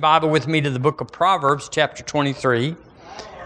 [0.00, 2.74] Bible with me to the book of Proverbs, chapter 23.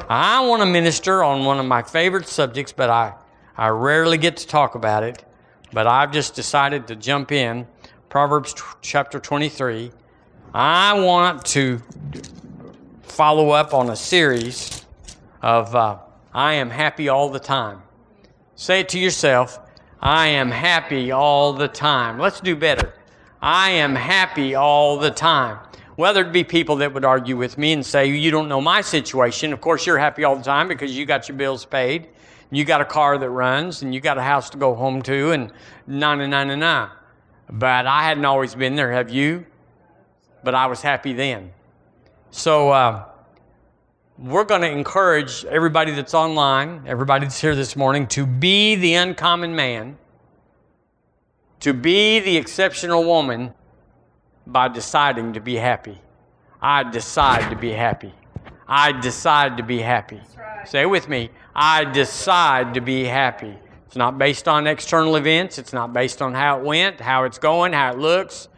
[0.09, 3.15] I want to minister on one of my favorite subjects, but I,
[3.57, 5.25] I rarely get to talk about it.
[5.73, 7.67] But I've just decided to jump in.
[8.09, 9.91] Proverbs t- chapter 23.
[10.55, 11.83] I want to
[13.03, 14.85] follow up on a series
[15.43, 15.99] of uh,
[16.33, 17.83] I am happy all the time.
[18.55, 19.59] Say it to yourself
[20.01, 22.21] I am happy all the time.
[22.21, 22.95] Let's do better.
[23.43, 25.59] I am happy all the time.
[25.97, 28.81] Well, there'd be people that would argue with me and say, You don't know my
[28.81, 29.53] situation.
[29.53, 32.09] Of course, you're happy all the time because you got your bills paid,
[32.51, 35.31] you got a car that runs, and you got a house to go home to,
[35.31, 35.53] and
[35.87, 36.91] na na na na na.
[37.49, 39.47] But I hadn't always been there, have you?
[40.43, 41.53] But I was happy then.
[42.33, 43.05] So, uh,
[44.19, 48.95] we're going to encourage everybody that's online, everybody that's here this morning, to be the
[48.95, 49.99] uncommon man,
[51.61, 53.55] to be the exceptional woman
[54.47, 55.99] by deciding to be happy.
[56.61, 58.13] I decide to be happy.
[58.67, 60.21] I decide to be happy.
[60.37, 60.69] Right.
[60.69, 61.31] Say it with me.
[61.55, 63.55] I decide to be happy.
[63.87, 65.59] It's not based on external events.
[65.59, 68.49] It's not based on how it went, how it's going, how it looks.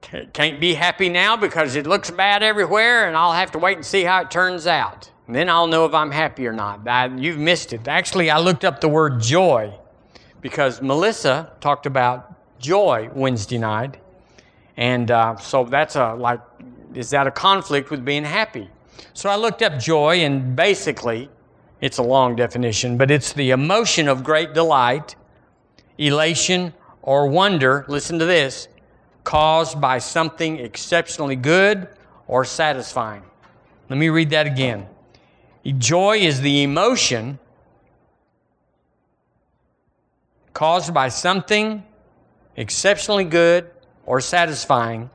[0.00, 3.86] Can't be happy now because it looks bad everywhere, and I'll have to wait and
[3.86, 5.10] see how it turns out.
[5.26, 6.88] And then I'll know if I'm happy or not.
[6.88, 7.86] I, you've missed it.
[7.86, 9.72] Actually, I looked up the word joy
[10.40, 13.98] because Melissa talked about joy Wednesday night.
[14.80, 16.40] And uh, so that's a like,
[16.94, 18.68] is that a conflict with being happy?
[19.12, 21.28] So I looked up joy, and basically,
[21.82, 25.16] it's a long definition, but it's the emotion of great delight,
[25.98, 27.84] elation, or wonder.
[27.88, 28.68] Listen to this
[29.22, 31.86] caused by something exceptionally good
[32.26, 33.22] or satisfying.
[33.90, 34.86] Let me read that again.
[35.76, 37.38] Joy is the emotion
[40.54, 41.84] caused by something
[42.56, 43.70] exceptionally good
[44.10, 45.08] or satisfying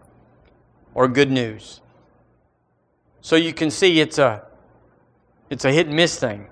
[0.94, 1.82] or good news.
[3.20, 4.42] So you can see it's a
[5.50, 6.48] it's a hit and miss thing.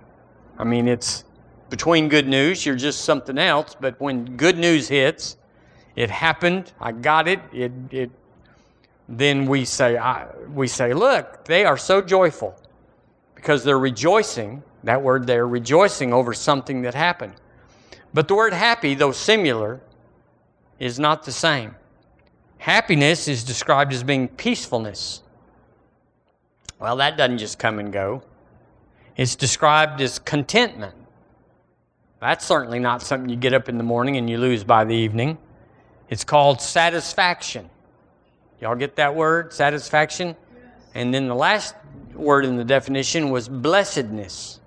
[0.58, 1.24] I mean, it's
[1.70, 5.38] between good news, you're just something else, but when good news hits,
[5.96, 8.12] it happened, I got it, it, it
[9.08, 12.62] then we say I, we say, look, they are so joyful
[13.36, 14.64] because they're rejoicing.
[14.84, 17.36] That word they're rejoicing over something that happened.
[18.14, 19.80] But the word happy, though similar,
[20.78, 21.76] is not the same.
[22.64, 25.22] Happiness is described as being peacefulness.
[26.80, 28.24] Well, that doesn't just come and go.
[29.18, 30.96] It's described as contentment.
[32.22, 34.96] That's certainly not something you get up in the morning and you lose by the
[34.96, 35.38] evening.
[36.08, 37.70] It's called satisfaction.
[38.62, 40.30] Y'all get that word, satisfaction?
[40.30, 40.66] Yes.
[40.96, 41.76] And then the last
[42.16, 44.62] word in the definition was blessedness.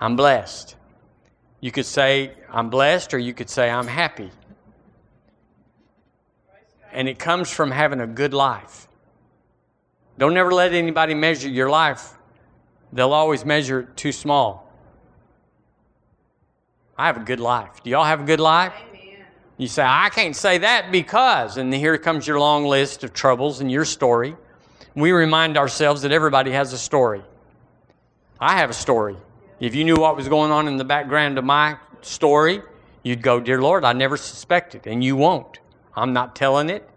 [0.00, 0.76] I'm blessed.
[1.60, 4.30] You could say, I'm blessed, or you could say, I'm happy
[6.98, 8.88] and it comes from having a good life.
[10.18, 12.14] Don't ever let anybody measure your life.
[12.92, 14.68] They'll always measure it too small.
[16.96, 17.84] I have a good life.
[17.84, 18.72] Do y'all have a good life?
[18.88, 19.24] Amen.
[19.58, 23.60] You say, I can't say that because, and here comes your long list of troubles
[23.60, 24.34] and your story.
[24.96, 27.22] We remind ourselves that everybody has a story.
[28.40, 29.14] I have a story.
[29.60, 32.60] If you knew what was going on in the background of my story,
[33.04, 35.60] you'd go, Dear Lord, I never suspected, and you won't.
[35.98, 36.88] I'm not telling it.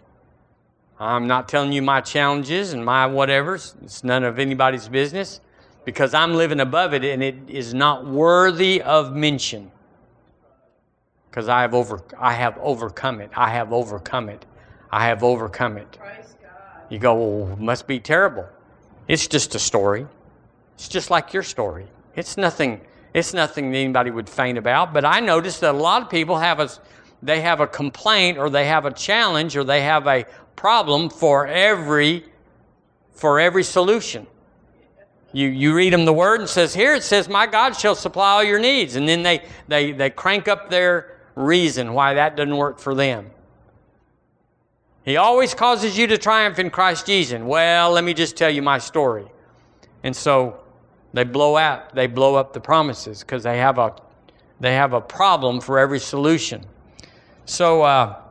[0.99, 3.73] I'm not telling you my challenges and my whatevers.
[3.81, 5.41] It's none of anybody's business
[5.83, 9.71] because I'm living above it and it is not worthy of mention.
[11.29, 13.31] Because I have over I have overcome it.
[13.35, 14.45] I have overcome it.
[14.91, 15.97] I have overcome it.
[15.99, 16.21] God.
[16.89, 18.47] You go, well, must be terrible.
[19.07, 20.05] It's just a story.
[20.75, 21.87] It's just like your story.
[22.15, 22.81] It's nothing
[23.13, 26.59] it's nothing anybody would faint about, but I noticed that a lot of people have
[26.59, 26.69] a
[27.23, 31.47] they have a complaint or they have a challenge or they have a problem for
[31.47, 32.25] every
[33.11, 34.25] for every solution.
[35.33, 38.31] You, you read them the word and says, here it says, my God shall supply
[38.31, 38.95] all your needs.
[38.95, 43.29] And then they, they, they crank up their reason why that doesn't work for them.
[45.05, 47.39] He always causes you to triumph in Christ Jesus.
[47.41, 49.25] Well, let me just tell you my story.
[50.03, 50.59] And so
[51.13, 53.95] they blow out, they blow up the promises because they have a
[54.59, 56.63] they have a problem for every solution.
[57.45, 58.21] So uh,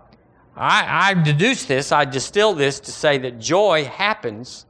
[0.56, 4.66] I, I deduce this, I distill this to say that joy happens,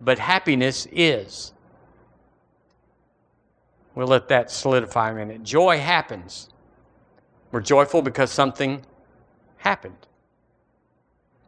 [0.00, 1.52] but happiness is.
[3.94, 5.42] We'll let that solidify a minute.
[5.42, 6.50] Joy happens.
[7.50, 8.82] We're joyful because something
[9.56, 9.96] happened.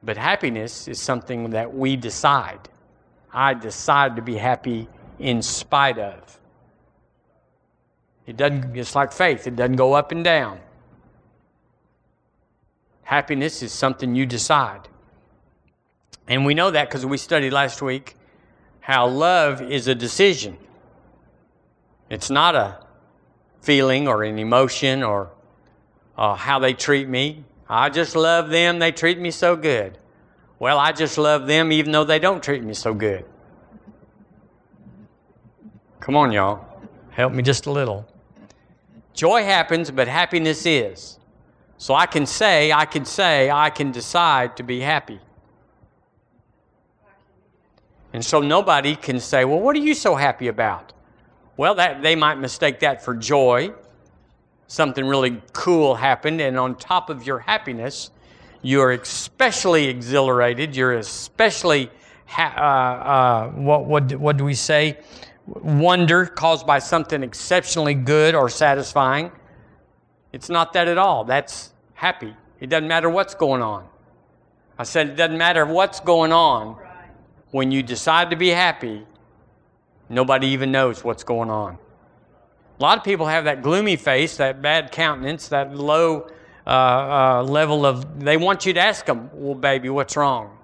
[0.02, 2.68] But happiness is something that we decide.
[3.32, 6.40] I decide to be happy in spite of.
[8.26, 10.60] It doesn't, it's like faith, it doesn't go up and down.
[13.08, 14.86] Happiness is something you decide.
[16.26, 18.16] And we know that because we studied last week
[18.80, 20.58] how love is a decision.
[22.10, 22.84] It's not a
[23.62, 25.30] feeling or an emotion or
[26.18, 27.44] uh, how they treat me.
[27.66, 28.78] I just love them.
[28.78, 29.96] They treat me so good.
[30.58, 33.24] Well, I just love them even though they don't treat me so good.
[36.00, 36.62] Come on, y'all.
[37.08, 38.06] Help me just a little.
[39.14, 41.17] Joy happens, but happiness is.
[41.78, 45.20] So I can say, I can say, I can decide to be happy.
[48.12, 50.92] And so nobody can say, well, what are you so happy about?
[51.56, 53.72] Well, that, they might mistake that for joy.
[54.66, 58.10] Something really cool happened, and on top of your happiness,
[58.60, 60.74] you're especially exhilarated.
[60.74, 61.90] You're especially,
[62.26, 64.98] ha- uh, uh, what, what, what do we say?
[65.46, 69.30] Wonder caused by something exceptionally good or satisfying.
[70.32, 71.24] It's not that at all.
[71.24, 72.34] That's happy.
[72.60, 73.86] It doesn't matter what's going on.
[74.78, 76.76] I said it doesn't matter what's going on
[77.50, 79.06] when you decide to be happy,
[80.08, 81.78] nobody even knows what's going on.
[82.78, 86.28] A lot of people have that gloomy face, that bad countenance, that low
[86.66, 90.56] uh, uh, level of, they want you to ask them, well, baby, what's wrong?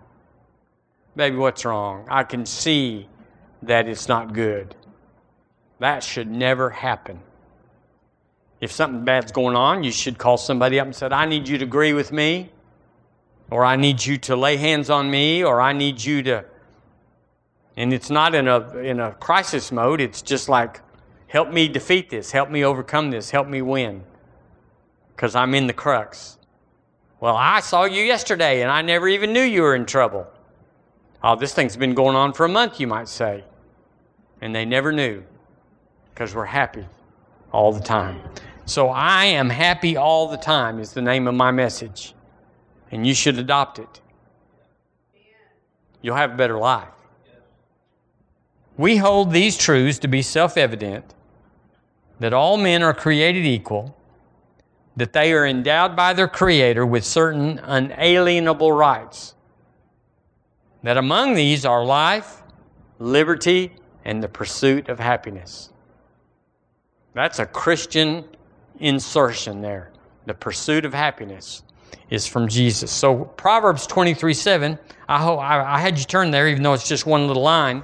[1.16, 2.06] Baby, what's wrong?
[2.11, 3.08] I can see
[3.62, 4.76] that it's not good.
[5.78, 7.20] That should never happen.
[8.64, 11.58] If something bad's going on, you should call somebody up and say, I need you
[11.58, 12.50] to agree with me,
[13.50, 16.44] or I need you to lay hands on me, or I need you to
[17.76, 20.81] and it's not in a, in a crisis mode, it's just like,
[21.26, 24.05] help me defeat this, help me overcome this, help me win,
[25.14, 26.38] because I'm in the crux.
[27.20, 30.26] Well, I saw you yesterday and I never even knew you were in trouble.
[31.22, 33.44] Oh, this thing's been going on for a month, you might say.
[34.40, 35.25] And they never knew
[36.11, 36.87] because we're happy
[37.50, 38.20] all the time.
[38.66, 42.14] So I am happy all the time is the name of my message.
[42.90, 44.00] And you should adopt it.
[46.00, 46.88] You'll have a better life.
[48.76, 51.14] We hold these truths to be self evident
[52.20, 53.96] that all men are created equal,
[54.96, 59.34] that they are endowed by their Creator with certain unalienable rights,
[60.82, 62.43] that among these are life,
[62.99, 63.72] liberty,
[64.05, 65.70] and the pursuit of happiness.
[67.14, 68.25] That's a Christian
[68.81, 69.91] insertion there.
[70.26, 71.62] The pursuit of happiness
[72.11, 72.91] is from Jesus.
[72.91, 74.79] So Proverbs 23 7,
[75.09, 77.82] I, hope, I, I had you turn there, even though it's just one little line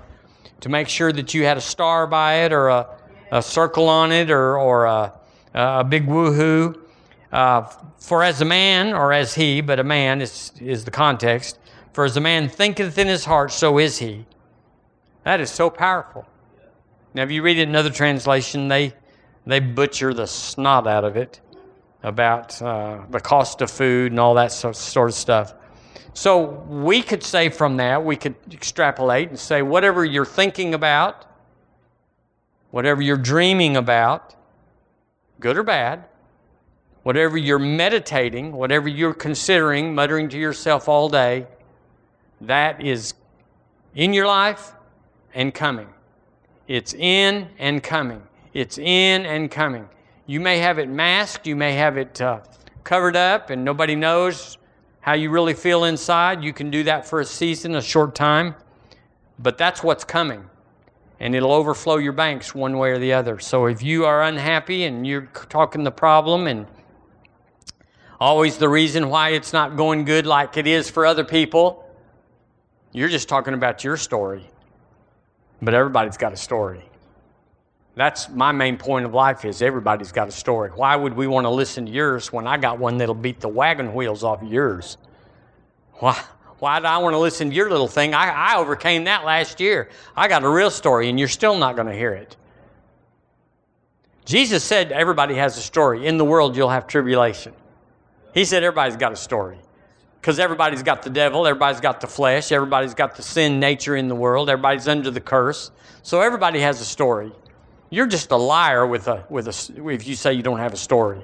[0.60, 2.86] to make sure that you had a star by it or a,
[3.32, 5.12] a circle on it or, or a,
[5.54, 6.78] a big woohoo.
[7.32, 7.62] Uh,
[7.98, 11.58] for as a man, or as he, but a man is, is the context,
[11.92, 14.24] for as a man thinketh in his heart, so is he.
[15.24, 16.26] That is so powerful.
[17.14, 18.94] Now, if you read it in another translation, they,
[19.46, 21.40] they butcher the snot out of it
[22.02, 25.54] about uh, the cost of food and all that sort of stuff.
[26.12, 31.26] So we could say from that, we could extrapolate and say whatever you're thinking about,
[32.70, 34.34] whatever you're dreaming about,
[35.38, 36.04] good or bad,
[37.02, 41.46] whatever you're meditating, whatever you're considering, muttering to yourself all day,
[42.40, 43.14] that is
[43.94, 44.72] in your life
[45.34, 45.88] and coming.
[46.68, 48.22] It's in and coming.
[48.52, 49.88] It's in and coming.
[50.26, 52.40] You may have it masked, you may have it uh,
[52.84, 54.58] covered up, and nobody knows
[55.00, 56.42] how you really feel inside.
[56.42, 58.54] You can do that for a season, a short time,
[59.38, 60.44] but that's what's coming.
[61.20, 63.38] And it'll overflow your banks one way or the other.
[63.38, 66.66] So if you are unhappy and you're talking the problem and
[68.18, 71.86] always the reason why it's not going good like it is for other people,
[72.92, 74.48] you're just talking about your story.
[75.62, 76.89] But everybody's got a story.
[77.94, 80.70] That's my main point of life is everybody's got a story.
[80.70, 83.48] Why would we want to listen to yours when I got one that'll beat the
[83.48, 84.96] wagon wheels off of yours?
[85.94, 86.18] Why,
[86.60, 88.14] why do I want to listen to your little thing?
[88.14, 89.90] I, I overcame that last year.
[90.16, 92.36] I got a real story, and you're still not going to hear it.
[94.24, 96.06] Jesus said everybody has a story.
[96.06, 97.52] In the world, you'll have tribulation.
[98.32, 99.58] He said everybody's got a story.
[100.20, 104.06] Because everybody's got the devil, everybody's got the flesh, everybody's got the sin nature in
[104.06, 105.70] the world, everybody's under the curse.
[106.02, 107.32] So everybody has a story.
[107.90, 110.76] You're just a liar with a, with a, if you say you don't have a
[110.76, 111.20] story.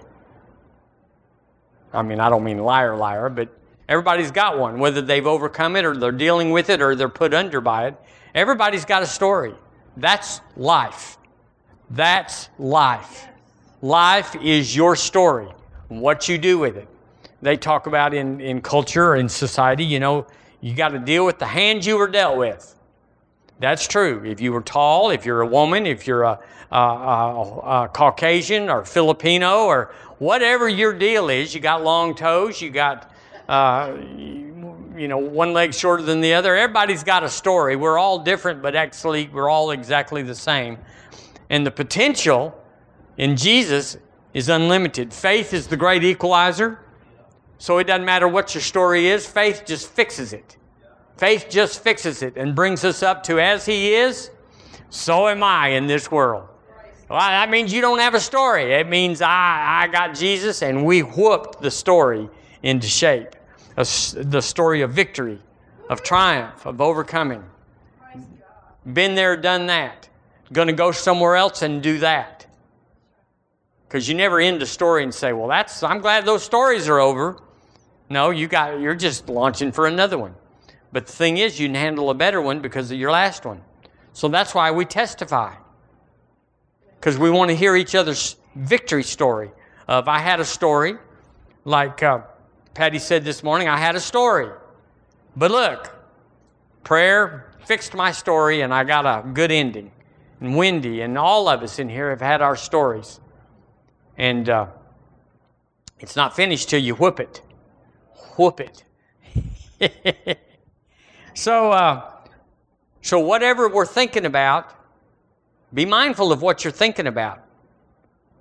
[1.92, 3.49] I mean, I don't mean liar, liar, but
[3.88, 7.32] everybody's got one, whether they've overcome it or they're dealing with it or they're put
[7.32, 7.96] under by it.
[8.35, 9.54] Everybody's got a story.
[9.96, 11.16] That's life.
[11.90, 13.28] That's life.
[13.80, 15.49] Life is your story,
[15.88, 16.88] what you do with it.
[17.42, 20.26] They talk about in, in culture, in society, you know,
[20.61, 22.75] you got to deal with the hand you were dealt with.
[23.58, 24.22] That's true.
[24.25, 26.38] If you were tall, if you're a woman, if you're a,
[26.70, 32.60] a, a, a, Caucasian or Filipino or whatever your deal is, you got long toes,
[32.60, 33.10] you got,
[33.48, 36.54] uh, you know, one leg shorter than the other.
[36.54, 37.76] Everybody's got a story.
[37.76, 40.76] We're all different, but actually we're all exactly the same.
[41.48, 42.62] And the potential
[43.16, 43.96] in Jesus
[44.34, 45.14] is unlimited.
[45.14, 46.78] Faith is the great equalizer.
[47.56, 50.58] So it doesn't matter what your story is, faith just fixes it.
[51.16, 54.30] Faith just fixes it and brings us up to as He is,
[54.90, 56.49] so am I in this world.
[57.08, 58.75] Well, that means you don't have a story.
[58.75, 62.28] It means I, I got Jesus and we whooped the story
[62.62, 63.37] into shape.
[63.76, 65.38] the story of victory,
[65.88, 67.44] of triumph, of overcoming.
[68.92, 70.08] Been there, done that.
[70.52, 72.46] Going to go somewhere else and do that.
[73.87, 76.99] Because you never end a story and say, well, that's, I'm glad those stories are
[76.99, 77.40] over.
[78.11, 80.35] No, you got, you're just launching for another one.
[80.92, 83.62] But the thing is, you can handle a better one because of your last one.
[84.12, 85.54] So that's why we testify.
[86.98, 89.50] Because we want to hear each other's victory story.
[89.88, 90.96] Of I had a story,
[91.64, 92.20] like uh,
[92.74, 94.50] Patty said this morning, I had a story.
[95.36, 95.94] But look,
[96.82, 99.92] prayer fixed my story and I got a good ending.
[100.40, 103.20] And Wendy and all of us in here have had our stories.
[104.18, 104.66] And uh,
[106.00, 107.42] it's not finished till you whoop it.
[108.36, 110.38] Whoop it.
[111.36, 112.10] So, uh,
[113.02, 114.72] so whatever we're thinking about,
[115.74, 117.44] be mindful of what you're thinking about.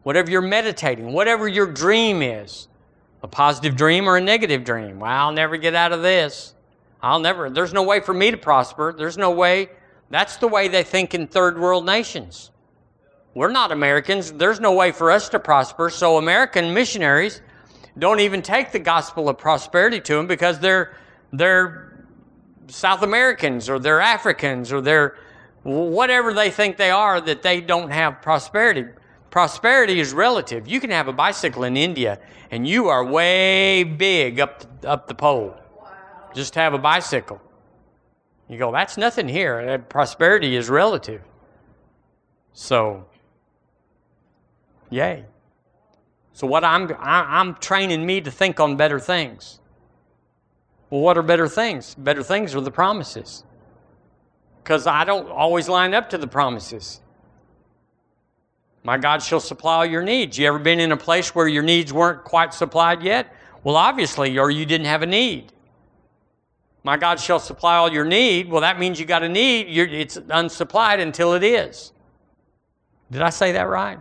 [0.03, 2.69] Whatever you're meditating, whatever your dream is,
[3.21, 4.99] a positive dream or a negative dream.
[4.99, 6.53] Well, I'll never get out of this.
[7.03, 8.95] I'll never, there's no way for me to prosper.
[8.97, 9.71] There's no way.
[10.09, 12.51] That's the way they think in third world nations.
[13.33, 14.31] We're not Americans.
[14.31, 15.89] There's no way for us to prosper.
[15.89, 17.41] So American missionaries
[17.99, 20.95] don't even take the gospel of prosperity to them because they're,
[21.33, 21.85] they're
[22.67, 25.17] South Americans or they're Africans or they're
[25.63, 28.86] whatever they think they are that they don't have prosperity.
[29.29, 30.67] Prosperity is relative.
[30.67, 32.19] You can have a bicycle in India
[32.51, 35.55] and you are way big up the, up the pole.
[35.77, 35.91] Wow.
[36.34, 37.41] Just have a bicycle.
[38.48, 39.60] You go, that's nothing here.
[39.60, 41.22] Uh, prosperity is relative.
[42.53, 43.05] So,
[44.89, 45.25] yay.
[46.34, 49.60] So what I'm I'm training me to think on better things.
[50.95, 51.93] Well, what are better things?
[51.93, 53.43] Better things are the promises.
[54.63, 57.01] Because I don't always line up to the promises.
[58.81, 60.37] My God shall supply all your needs.
[60.37, 63.35] You ever been in a place where your needs weren't quite supplied yet?
[63.65, 65.51] Well, obviously, or you didn't have a need.
[66.85, 68.49] My God shall supply all your need.
[68.49, 69.67] Well, that means you got a need.
[69.67, 71.91] You're, it's unsupplied until it is.
[73.11, 73.99] Did I say that right?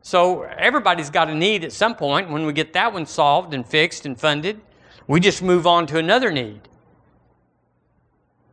[0.00, 2.30] So everybody's got a need at some point.
[2.30, 4.62] When we get that one solved and fixed and funded,
[5.06, 6.60] we just move on to another need.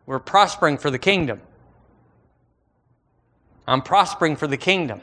[0.06, 1.42] We're prospering for the kingdom.
[3.68, 5.02] I'm prospering for the kingdom.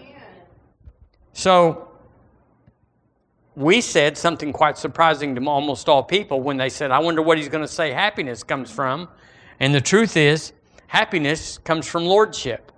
[1.32, 1.88] So,
[3.54, 7.38] we said something quite surprising to almost all people when they said, I wonder what
[7.38, 9.08] he's going to say happiness comes from.
[9.58, 10.52] And the truth is,
[10.86, 12.70] happiness comes from lordship.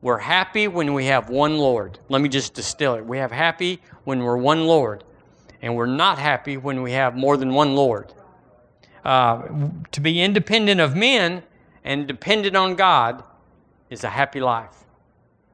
[0.00, 2.00] We're happy when we have one Lord.
[2.08, 3.06] Let me just distill it.
[3.06, 5.04] We have happy when we're one Lord
[5.62, 8.12] and we're not happy when we have more than one Lord.
[9.04, 9.42] Uh,
[9.92, 11.42] to be independent of men
[11.84, 13.22] and dependent on God
[13.88, 14.84] is a happy life.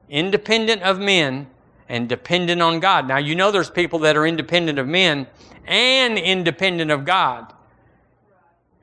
[0.09, 1.47] Independent of men
[1.87, 3.07] and dependent on God.
[3.07, 5.27] Now, you know there's people that are independent of men
[5.65, 7.53] and independent of God.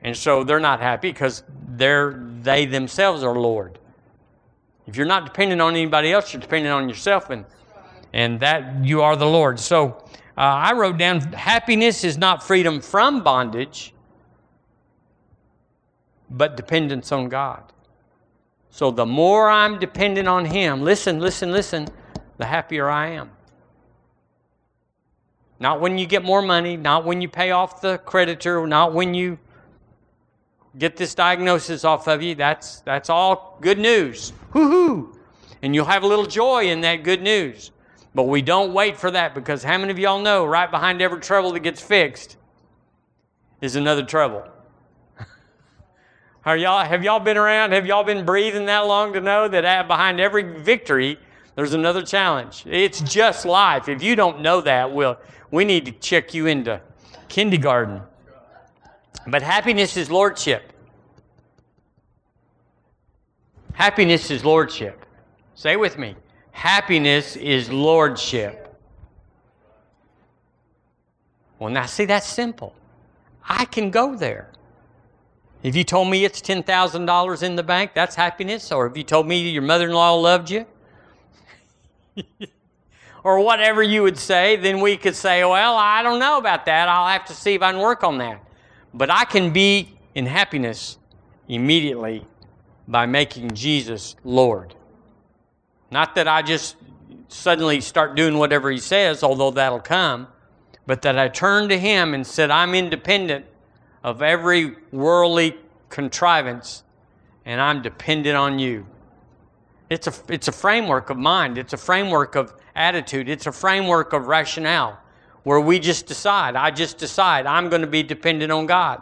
[0.01, 3.79] And so they're not happy because they're, they themselves are Lord.
[4.85, 7.43] If you're not dependent on anybody else, you're dependent on yourself, and,
[8.13, 9.59] and that you are the Lord.
[9.59, 10.06] So
[10.37, 13.93] uh, I wrote down happiness is not freedom from bondage,
[16.29, 17.63] but dependence on God.
[18.69, 21.87] So the more I'm dependent on Him, listen, listen, listen,
[22.37, 23.31] the happier I am.
[25.59, 29.15] Not when you get more money, not when you pay off the creditor, not when
[29.15, 29.39] you
[30.77, 32.35] get this diagnosis off of you.
[32.35, 34.33] That's, that's all good news.
[34.53, 35.15] Woohoo!
[35.63, 37.71] And you'll have a little joy in that good news.
[38.17, 41.19] But we don't wait for that because how many of y'all know right behind every
[41.19, 42.35] trouble that gets fixed
[43.61, 44.43] is another trouble?
[46.43, 47.73] Are y'all, have y'all been around?
[47.73, 51.19] Have y'all been breathing that long to know that behind every victory,
[51.53, 52.63] there's another challenge?
[52.65, 53.87] It's just life.
[53.87, 55.19] If you don't know that, we'll,
[55.51, 56.81] we need to check you into
[57.27, 58.01] kindergarten.
[59.27, 60.73] But happiness is lordship.
[63.73, 65.05] Happiness is lordship.
[65.53, 66.15] Say with me.
[66.57, 68.75] Happiness is lordship.
[71.59, 72.73] Well, now see, that's simple.
[73.47, 74.49] I can go there.
[75.61, 78.71] If you told me it's $10,000 in the bank, that's happiness.
[78.71, 80.65] Or if you told me your mother in law loved you,
[83.23, 86.89] or whatever you would say, then we could say, well, I don't know about that.
[86.89, 88.43] I'll have to see if I can work on that.
[88.95, 90.97] But I can be in happiness
[91.47, 92.25] immediately
[92.87, 94.73] by making Jesus Lord.
[95.91, 96.75] Not that I just
[97.27, 100.27] suddenly start doing whatever He says, although that'll come,
[100.85, 103.45] but that I turn to Him and said, I'm independent
[104.03, 105.57] of every worldly
[105.89, 106.83] contrivance
[107.45, 108.85] and I'm dependent on you.
[109.89, 114.11] It's a, it's a framework of mind, it's a framework of attitude, it's a framework
[114.11, 114.99] of rationale
[115.43, 119.01] where we just decide, I just decide I'm going to be dependent on God.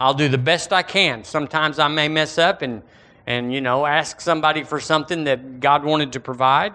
[0.00, 1.22] I'll do the best I can.
[1.22, 2.82] Sometimes I may mess up and,
[3.26, 6.74] and you know, ask somebody for something that God wanted to provide.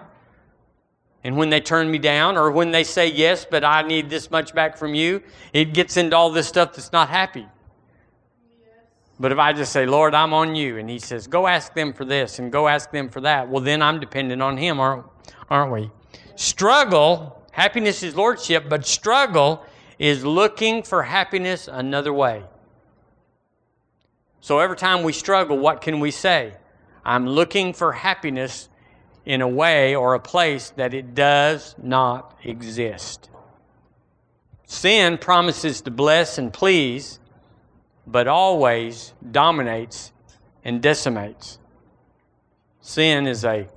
[1.22, 4.30] And when they turn me down or when they say yes, but I need this
[4.30, 7.46] much back from you, it gets into all this stuff that's not happy.
[9.18, 11.92] But if I just say, Lord, I'm on you, and He says, go ask them
[11.92, 15.04] for this and go ask them for that, well, then I'm dependent on Him, aren't,
[15.50, 15.90] aren't we?
[16.36, 19.62] Struggle, happiness is lordship, but struggle
[19.98, 22.42] is looking for happiness another way.
[24.40, 26.54] So every time we struggle, what can we say?
[27.04, 28.68] I'm looking for happiness
[29.24, 33.28] in a way or a place that it does not exist.
[34.66, 37.18] Sin promises to bless and please,
[38.06, 40.12] but always dominates
[40.64, 41.58] and decimates.
[42.80, 43.68] Sin is a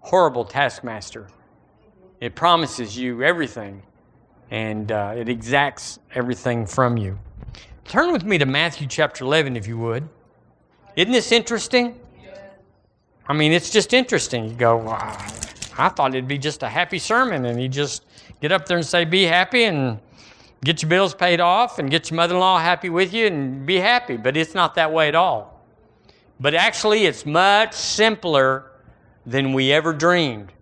[0.00, 1.28] horrible taskmaster.
[2.20, 3.82] It promises you everything,
[4.50, 7.18] and uh, it exacts everything from you.
[7.90, 10.08] Turn with me to Matthew chapter 11, if you would.
[10.94, 11.98] Isn't this interesting?
[13.26, 14.44] I mean, it's just interesting.
[14.44, 15.16] You go, wow,
[15.76, 18.04] I thought it'd be just a happy sermon, and you just
[18.40, 19.98] get up there and say, Be happy, and
[20.62, 23.66] get your bills paid off and get your mother in law happy with you and
[23.66, 24.16] be happy.
[24.16, 25.60] But it's not that way at all.
[26.38, 28.70] But actually, it's much simpler
[29.26, 30.52] than we ever dreamed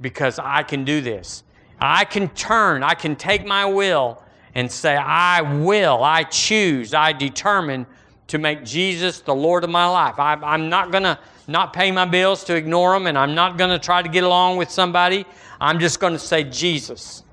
[0.00, 1.44] because I can do this.
[1.80, 4.20] I can turn, I can take my will
[4.54, 7.86] and say, I will, I choose, I determine
[8.28, 10.18] to make Jesus the Lord of my life.
[10.18, 13.56] I, am not going to not pay my bills to ignore them, and I'm not
[13.56, 15.24] going to try to get along with somebody.
[15.60, 17.24] I'm just going to say, Jesus.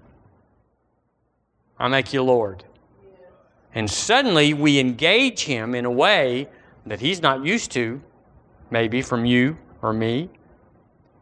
[1.78, 2.64] I make you Lord.
[3.74, 6.48] And suddenly we engage him in a way
[6.86, 8.02] that he's not used to,
[8.72, 10.30] maybe from you or me.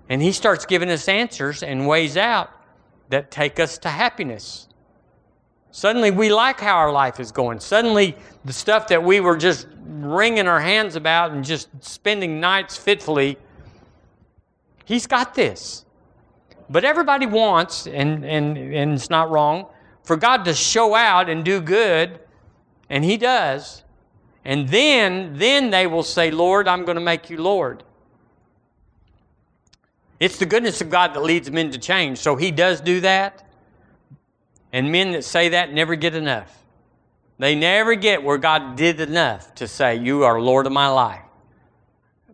[0.08, 2.52] And he starts giving us answers and ways out
[3.10, 4.68] that take us to happiness.
[5.76, 7.60] Suddenly we like how our life is going.
[7.60, 12.78] Suddenly the stuff that we were just wringing our hands about and just spending nights
[12.78, 13.40] fitfully,
[14.86, 15.84] he's got this.
[16.70, 19.66] But everybody wants, and, and, and it's not wrong,
[20.04, 22.20] for God to show out and do good,
[22.88, 23.84] and He does.
[24.46, 27.84] And then, then they will say, Lord, I'm going to make you Lord.
[30.20, 32.20] It's the goodness of God that leads men to change.
[32.20, 33.44] So He does do that.
[34.74, 36.64] And men that say that never get enough.
[37.38, 41.22] They never get where God did enough to say, You are Lord of my life.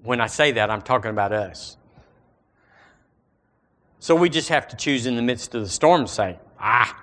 [0.03, 1.75] When I say that, I'm talking about us.
[3.99, 6.97] So we just have to choose in the midst of the storm to say, Ah,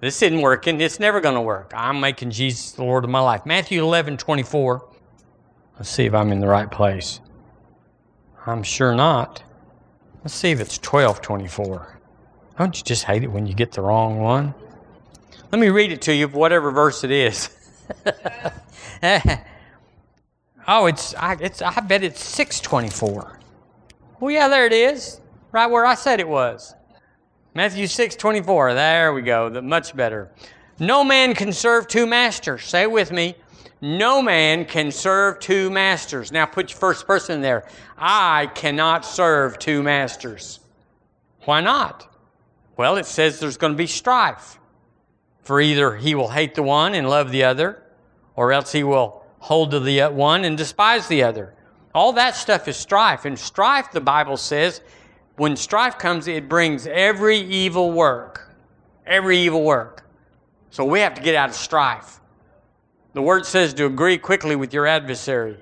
[0.00, 0.80] this isn't working.
[0.80, 1.72] It's never going to work.
[1.74, 3.44] I'm making Jesus the Lord of my life.
[3.44, 4.88] Matthew 11, 24.
[5.76, 7.20] Let's see if I'm in the right place.
[8.46, 9.42] I'm sure not.
[10.22, 11.99] Let's see if it's 12, 24.
[12.60, 14.52] Don't you just hate it when you get the wrong one?
[15.50, 17.48] Let me read it to you, whatever verse it is.
[20.68, 23.38] oh, it's I, it's I bet it's 624.
[24.20, 26.74] Well, yeah, there it is, right where I said it was.
[27.54, 28.74] Matthew 6 24.
[28.74, 29.48] There we go.
[29.48, 30.30] The, much better.
[30.78, 32.64] No man can serve two masters.
[32.64, 33.36] Say it with me.
[33.80, 36.30] No man can serve two masters.
[36.30, 37.66] Now put your first person there.
[37.96, 40.60] I cannot serve two masters.
[41.46, 42.09] Why not?
[42.80, 44.58] Well, it says there's going to be strife.
[45.42, 47.82] For either he will hate the one and love the other,
[48.36, 51.52] or else he will hold to the one and despise the other.
[51.94, 53.26] All that stuff is strife.
[53.26, 54.80] And strife, the Bible says,
[55.36, 58.50] when strife comes, it brings every evil work.
[59.04, 60.06] Every evil work.
[60.70, 62.18] So we have to get out of strife.
[63.12, 65.58] The word says to agree quickly with your adversary.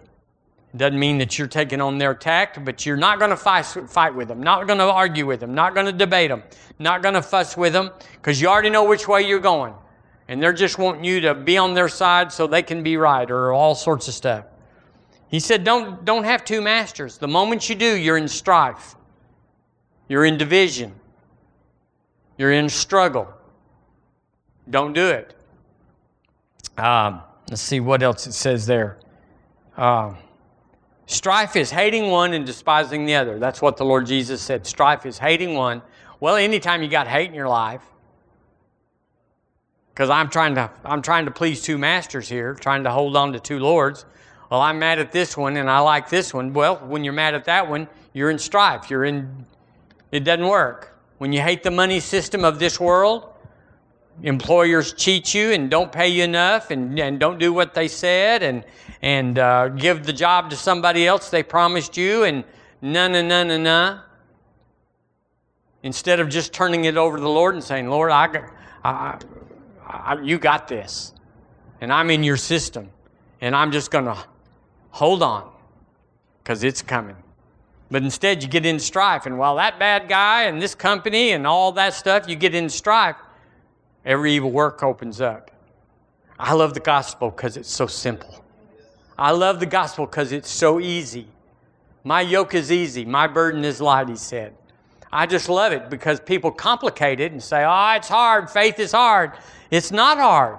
[0.79, 4.15] Doesn't mean that you're taking on their tact, but you're not going to fight, fight
[4.15, 6.45] with them, not going to argue with them, not going to debate them,
[6.79, 9.75] not going to fuss with them, because you already know which way you're going.
[10.29, 13.29] And they're just wanting you to be on their side so they can be right
[13.29, 14.45] or all sorts of stuff.
[15.29, 17.19] He said, don't, don't have two masters.
[17.19, 18.95] The moment you do, you're in strife.
[20.09, 20.95] You're in division.
[22.37, 23.27] You're in struggle.
[24.71, 25.35] Don't do it.
[26.77, 28.99] Um, let's see what else it says there.
[29.77, 30.15] Uh,
[31.09, 33.39] strife is hating one and despising the other.
[33.41, 34.67] That's what the Lord Jesus said.
[34.67, 35.83] Strife is hating one.
[36.21, 37.83] Well, anytime you got hate in your life,
[39.93, 43.33] because I'm trying to I'm trying to please two masters here, trying to hold on
[43.33, 44.05] to two lords.
[44.51, 46.53] Well, I'm mad at this one and I like this one.
[46.53, 48.91] Well, when you're mad at that one, you're in strife.
[48.91, 49.45] You're in
[50.13, 50.97] it doesn't work.
[51.19, 53.33] When you hate the money system of this world,
[54.23, 58.43] employers cheat you and don't pay you enough and, and don't do what they said
[58.43, 58.65] and
[59.03, 62.45] and uh, give the job to somebody else they promised you and
[62.83, 64.01] na na na na na.
[65.83, 68.49] Instead of just turning it over to the Lord and saying, Lord, I,
[68.85, 69.19] I,
[69.87, 71.13] I you got this,
[71.81, 72.91] and I'm in your system,
[73.41, 74.19] and I'm just going to
[74.91, 75.51] hold on
[76.43, 77.17] because it's coming.
[77.91, 81.47] But instead, you get in strife, and while that bad guy and this company and
[81.47, 83.17] all that stuff, you get in strife,
[84.05, 85.51] every evil work opens up.
[86.39, 88.45] I love the gospel because it's so simple.
[89.19, 91.27] I love the gospel because it's so easy.
[92.05, 94.55] My yoke is easy, my burden is light, he said.
[95.13, 98.93] I just love it because people complicate it and say, oh, it's hard, faith is
[98.93, 99.33] hard.
[99.71, 100.59] It's not hard.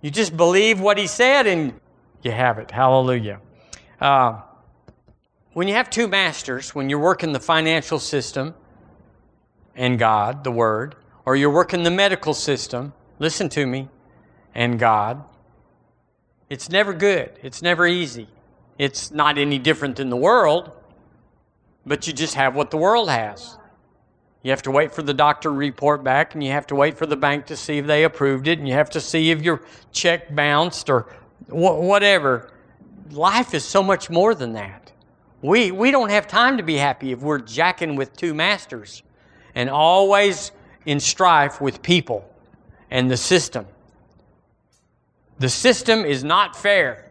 [0.00, 1.78] You just believe what he said and
[2.22, 2.70] you have it.
[2.70, 3.40] Hallelujah.
[4.00, 4.40] Uh,
[5.52, 8.54] when you have two masters, when you're working the financial system
[9.74, 10.96] and God, the Word,
[11.26, 13.88] or you're working the medical system, listen to me,
[14.54, 15.22] and God,
[16.50, 17.30] it's never good.
[17.42, 18.28] It's never easy.
[18.76, 20.72] It's not any different than the world,
[21.86, 23.56] but you just have what the world has.
[24.42, 26.98] You have to wait for the doctor to report back, and you have to wait
[26.98, 29.42] for the bank to see if they approved it, and you have to see if
[29.42, 31.02] your check bounced or
[31.48, 32.50] wh- whatever.
[33.10, 34.92] Life is so much more than that.
[35.42, 39.02] We, we don't have time to be happy if we're jacking with two masters
[39.54, 40.52] and always
[40.86, 42.28] in strife with people
[42.90, 43.66] and the system.
[45.40, 47.10] The system is not fair,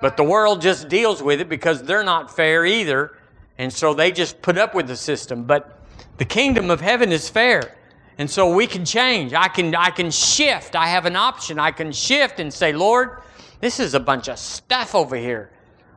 [0.00, 3.18] but the world just deals with it because they're not fair either,
[3.58, 5.44] and so they just put up with the system.
[5.44, 5.78] But
[6.16, 7.76] the kingdom of heaven is fair.
[8.16, 9.34] And so we can change.
[9.34, 10.74] I can, I can shift.
[10.74, 11.58] I have an option.
[11.58, 13.20] I can shift and say, Lord,
[13.60, 15.50] this is a bunch of stuff over here.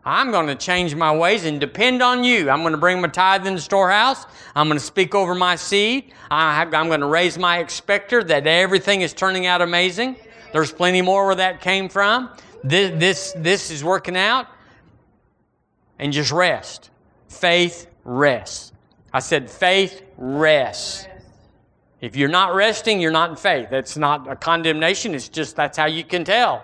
[0.03, 2.49] I'm going to change my ways and depend on you.
[2.49, 4.25] I'm going to bring my tithe in the storehouse.
[4.53, 6.11] I'm going to speak over my seed.
[6.29, 10.17] I'm going to raise my expector that everything is turning out amazing.
[10.51, 12.29] There's plenty more where that came from.
[12.63, 14.47] This, this, this is working out.
[15.99, 16.89] And just rest.
[17.27, 18.71] Faith rests.
[19.13, 21.07] I said, faith rests.
[22.01, 23.69] If you're not resting, you're not in faith.
[23.71, 25.15] That's not a condemnation.
[25.15, 26.63] It's just that's how you can tell.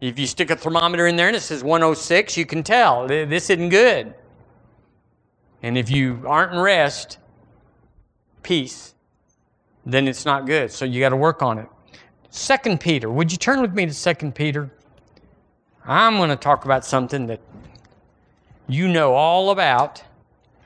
[0.00, 3.48] If you stick a thermometer in there and it says 106, you can tell this
[3.50, 4.14] isn't good.
[5.62, 7.18] And if you aren't in rest,
[8.42, 8.94] peace,
[9.86, 10.72] then it's not good.
[10.72, 11.68] So you got to work on it.
[12.32, 13.10] Second Peter.
[13.10, 14.70] Would you turn with me to Second Peter?
[15.84, 17.40] I'm going to talk about something that
[18.66, 20.02] you know all about.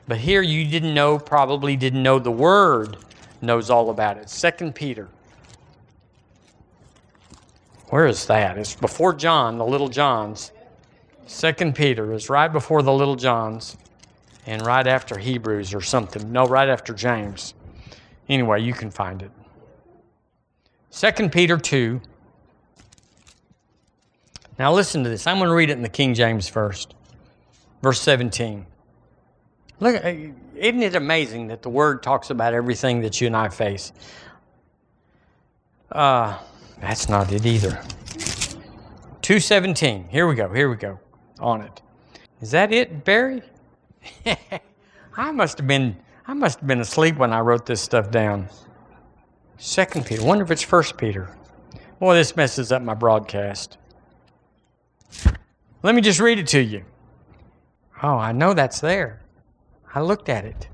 [0.07, 2.95] But here you didn't know, probably didn't know the word
[3.41, 4.29] knows all about it.
[4.29, 5.09] Second Peter.
[7.89, 8.57] Where is that?
[8.57, 10.53] It's before John, the little Johns.
[11.25, 13.75] Second Peter is right before the little Johns
[14.45, 16.31] and right after Hebrews or something.
[16.31, 17.53] No, right after James.
[18.29, 19.31] Anyway, you can find it.
[20.89, 22.01] Second Peter 2.
[24.59, 25.27] Now listen to this.
[25.27, 26.95] I'm going to read it in the King James first.
[27.81, 28.65] Verse 17.
[29.79, 30.13] Look, uh,
[30.55, 33.93] isn't it amazing that the Word talks about everything that you and I face?
[35.91, 36.37] Uh,
[36.81, 37.79] that's not it either.
[39.21, 40.07] 217.
[40.09, 40.51] Here we go.
[40.51, 40.99] Here we go.
[41.39, 41.81] On it.
[42.41, 43.43] Is that it, Barry?
[45.17, 45.97] I must have been
[46.27, 48.49] I must have been asleep when I wrote this stuff down.
[49.57, 50.23] Second Peter.
[50.23, 51.35] Wonder if it's First Peter.
[51.99, 53.77] Boy, this messes up my broadcast.
[55.81, 56.85] Let me just read it to you.
[58.03, 59.21] Oh, I know that's there.
[59.93, 60.67] I looked at it.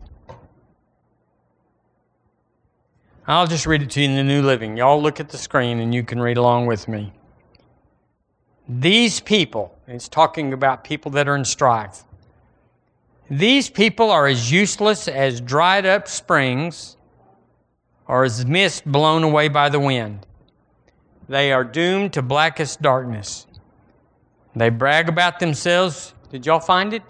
[3.25, 4.75] I'll just read it to you in the New Living.
[4.75, 7.13] Y'all look at the screen and you can read along with me.
[8.67, 12.03] These people, it's talking about people that are in strife.
[13.29, 16.97] These people are as useless as dried up springs
[18.07, 20.25] or as mist blown away by the wind.
[21.29, 23.47] They are doomed to blackest darkness.
[24.55, 26.13] They brag about themselves.
[26.29, 27.01] Did y'all find it?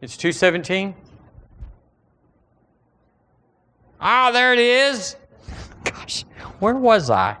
[0.00, 0.94] It's 217?
[4.00, 5.16] Ah, there it is.
[5.84, 6.24] Gosh,
[6.60, 7.36] where was I?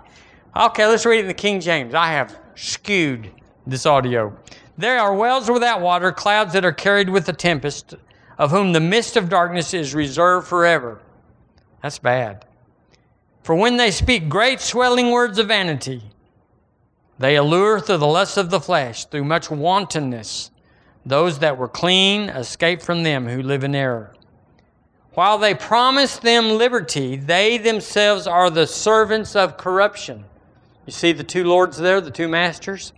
[0.56, 1.94] Okay, let's read it in the King James.
[1.94, 3.30] I have skewed
[3.66, 4.34] this audio.
[4.78, 7.94] There are wells without water, clouds that are carried with the tempest,
[8.38, 11.00] of whom the mist of darkness is reserved forever.
[11.86, 12.44] That's bad.
[13.44, 16.02] For when they speak great swelling words of vanity,
[17.16, 20.50] they allure through the lust of the flesh, through much wantonness.
[21.04, 24.12] Those that were clean escape from them who live in error.
[25.14, 30.24] While they promise them liberty, they themselves are the servants of corruption.
[30.86, 32.92] You see the two lords there, the two masters?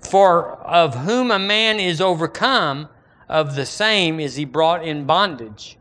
[0.00, 2.88] For of whom a man is overcome,
[3.28, 5.76] of the same is he brought in bondage.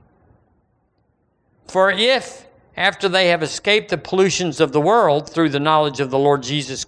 [1.67, 2.45] For if,
[2.75, 6.43] after they have escaped the pollutions of the world through the knowledge of the Lord
[6.43, 6.85] Jesus,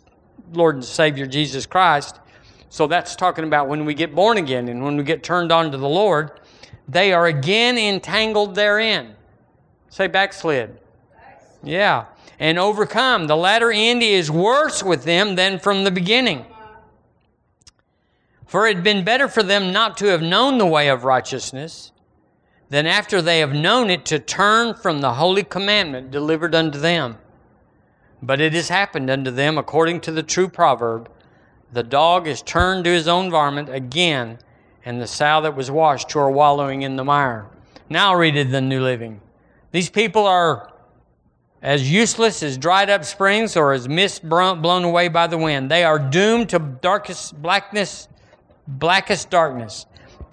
[0.54, 2.20] Lord and Savior Jesus Christ,
[2.70, 5.72] so that's talking about when we get born again and when we get turned on
[5.72, 6.32] to the Lord,
[6.88, 9.16] they are again entangled therein.
[9.90, 10.78] Say backslid.
[11.64, 12.06] Yeah.
[12.38, 13.28] And overcome.
[13.28, 16.40] The latter end is worse with them than from the beginning.
[16.40, 17.72] Uh-huh.
[18.46, 21.92] For it had been better for them not to have known the way of righteousness
[22.76, 27.18] than after they have known it to turn from the holy commandment delivered unto them.
[28.22, 31.10] But it has happened unto them according to the true proverb
[31.72, 34.40] the dog is turned to his own varmint again,
[34.84, 37.48] and the sow that was washed to her wallowing in the mire.
[37.90, 39.22] Now read it in the New Living.
[39.72, 40.74] These people are
[41.62, 45.72] as useless as dried up springs or as mist blown away by the wind.
[45.72, 48.10] They are doomed to darkest blackness,
[48.68, 49.86] blackest darkness.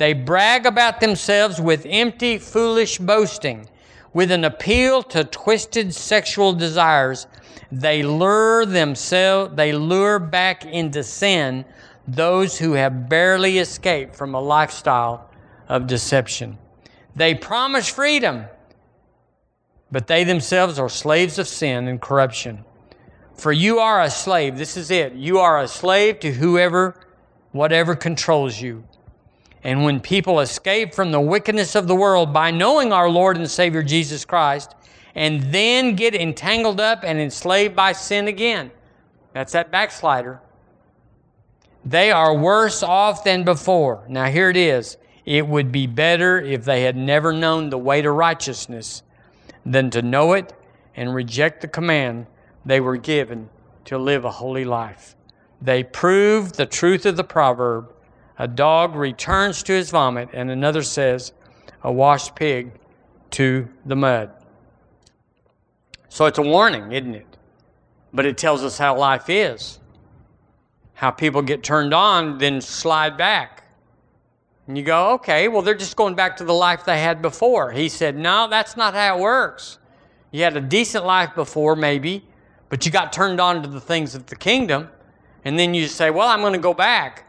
[0.03, 3.69] They brag about themselves with empty, foolish boasting,
[4.13, 7.29] with an appeal to twisted sexual desires.
[7.71, 11.65] They lure themselves, they lure back into sin
[12.09, 15.31] those who have barely escaped from a lifestyle
[15.69, 16.59] of deception.
[17.15, 18.47] They promise freedom,
[19.93, 22.65] but they themselves are slaves of sin and corruption.
[23.35, 25.13] For you are a slave, this is it.
[25.13, 26.97] You are a slave to whoever,
[27.53, 28.83] whatever controls you.
[29.65, 33.51] And when people escape from the wickedness of the world by knowing our Lord and
[33.51, 34.75] Savior Jesus Christ,
[35.15, 38.71] and then get entangled up and enslaved by sin again,
[39.33, 40.41] that's that backslider.
[41.85, 44.05] They are worse off than before.
[44.09, 44.97] Now, here it is.
[45.25, 49.03] It would be better if they had never known the way to righteousness
[49.65, 50.53] than to know it
[50.97, 52.27] and reject the command
[52.65, 53.49] they were given
[53.85, 55.17] to live a holy life.
[55.61, 57.92] They prove the truth of the proverb
[58.43, 61.33] a dog returns to his vomit, and another says,
[61.85, 62.73] a washed pig
[63.31, 64.33] to the mud.
[66.09, 67.37] So it's a warning, isn't it?
[68.13, 69.79] But it tells us how life is.
[70.95, 73.63] How people get turned on, then slide back.
[74.67, 77.71] And you go, okay, well, they're just going back to the life they had before.
[77.71, 79.79] He said, no, that's not how it works.
[80.33, 82.27] You had a decent life before, maybe,
[82.71, 84.89] but you got turned on to the things of the kingdom.
[85.45, 87.29] And then you say, well, I'm going to go back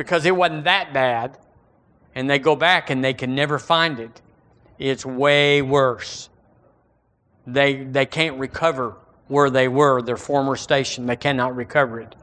[0.00, 1.36] because it wasn't that bad.
[2.14, 4.22] And they go back and they can never find it.
[4.78, 6.30] It's way worse.
[7.46, 8.96] They, they can't recover
[9.28, 11.04] where they were, their former station.
[11.04, 12.14] They cannot recover it.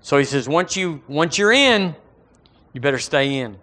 [0.00, 1.94] So he says, once, you, once you're in,
[2.72, 3.58] you better stay in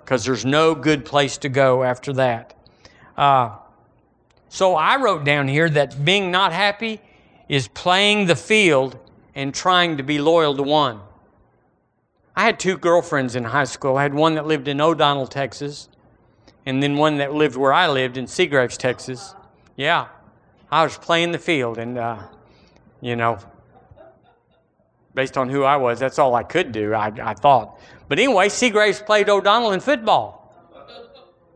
[0.00, 2.54] because there's no good place to go after that.
[3.18, 3.54] Uh,
[4.48, 7.02] so I wrote down here that being not happy
[7.50, 8.98] is playing the field
[9.34, 11.00] and trying to be loyal to one.
[12.36, 13.96] I had two girlfriends in high school.
[13.96, 15.88] I had one that lived in O'Donnell, Texas,
[16.66, 19.34] and then one that lived where I lived in Seagraves, Texas.
[19.74, 20.08] Yeah,
[20.70, 22.18] I was playing the field, and, uh,
[23.00, 23.38] you know,
[25.14, 27.80] based on who I was, that's all I could do, I, I thought.
[28.06, 30.42] But anyway, Seagraves played O'Donnell in football.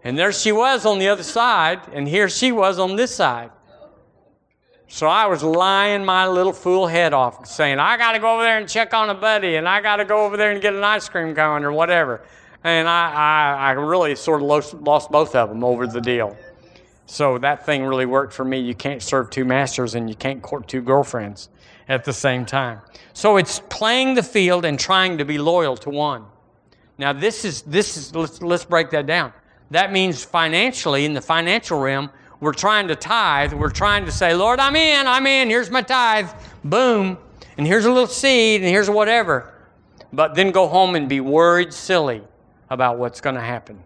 [0.03, 3.51] And there she was on the other side, and here she was on this side.
[4.93, 8.43] So I was lying my little fool head off, saying, I got to go over
[8.43, 10.75] there and check on a buddy, and I got to go over there and get
[10.75, 12.23] an ice cream cone or whatever.
[12.65, 16.37] And I, I, I really sort of lost, lost both of them over the deal.
[17.07, 18.59] So that thing really worked for me.
[18.59, 21.51] You can't serve two masters and you can't court two girlfriends
[21.89, 22.81] at the same time.
[23.13, 26.25] So it's playing the field and trying to be loyal to one.
[26.99, 29.33] Now this is this is let's let's break that down.
[29.71, 33.53] That means financially in the financial realm, we're trying to tithe.
[33.53, 36.31] We're trying to say, Lord, I'm in, I'm in, here's my tithe.
[36.65, 37.19] Boom.
[37.59, 39.53] And here's a little seed, and here's whatever.
[40.13, 42.23] But then go home and be worried silly
[42.71, 43.83] about what's going to happen.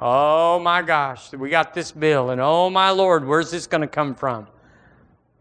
[0.00, 3.86] Oh my gosh, we got this bill, and oh my Lord, where's this going to
[3.86, 4.46] come from?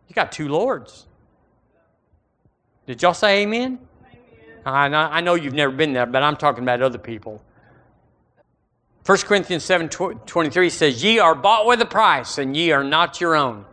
[0.08, 1.08] You got two Lords.
[2.86, 3.80] Did y'all say amen?
[4.66, 4.94] amen.
[4.94, 7.42] I know you've never been there, but I'm talking about other people.
[9.06, 13.20] 1 Corinthians 7 23 says, Ye are bought with a price, and ye are not
[13.20, 13.66] your own.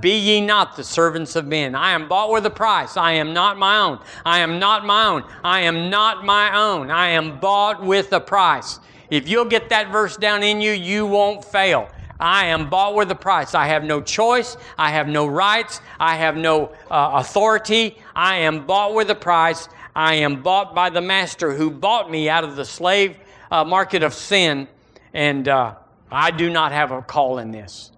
[0.00, 1.76] Be ye not the servants of men.
[1.76, 2.96] I am bought with a price.
[2.96, 4.00] I am not my own.
[4.24, 5.24] I am not my own.
[5.44, 6.90] I am not my own.
[6.90, 8.80] I am bought with a price.
[9.08, 11.88] If you'll get that verse down in you, you won't fail.
[12.18, 13.54] I am bought with a price.
[13.54, 14.56] I have no choice.
[14.78, 15.80] I have no rights.
[16.00, 17.98] I have no uh, authority.
[18.16, 19.68] I am bought with a price.
[19.94, 23.16] I am bought by the master who bought me out of the slave
[23.52, 24.66] uh, market of sin
[25.12, 25.74] and uh,
[26.10, 27.92] I do not have a call in this.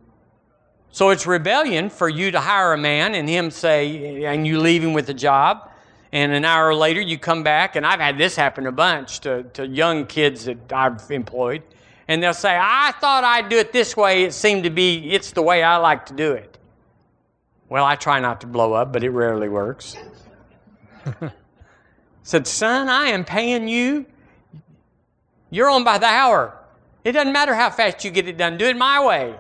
[0.91, 4.83] So it's rebellion for you to hire a man and him say, and you leave
[4.83, 5.71] him with a job,
[6.13, 9.45] and an hour later you come back, and I've had this happen a bunch to,
[9.55, 11.63] to young kids that I've employed,
[12.07, 14.25] and they'll say, I thought I'd do it this way.
[14.25, 16.59] It seemed to be, it's the way I like to do it.
[17.69, 19.97] Well, I try not to blow up, but it rarely works.
[22.23, 24.07] Said, son, I am paying you.
[25.55, 26.59] You're on by the hour.
[27.05, 28.59] It doesn't matter how fast you get it done.
[28.59, 29.37] Do it my way.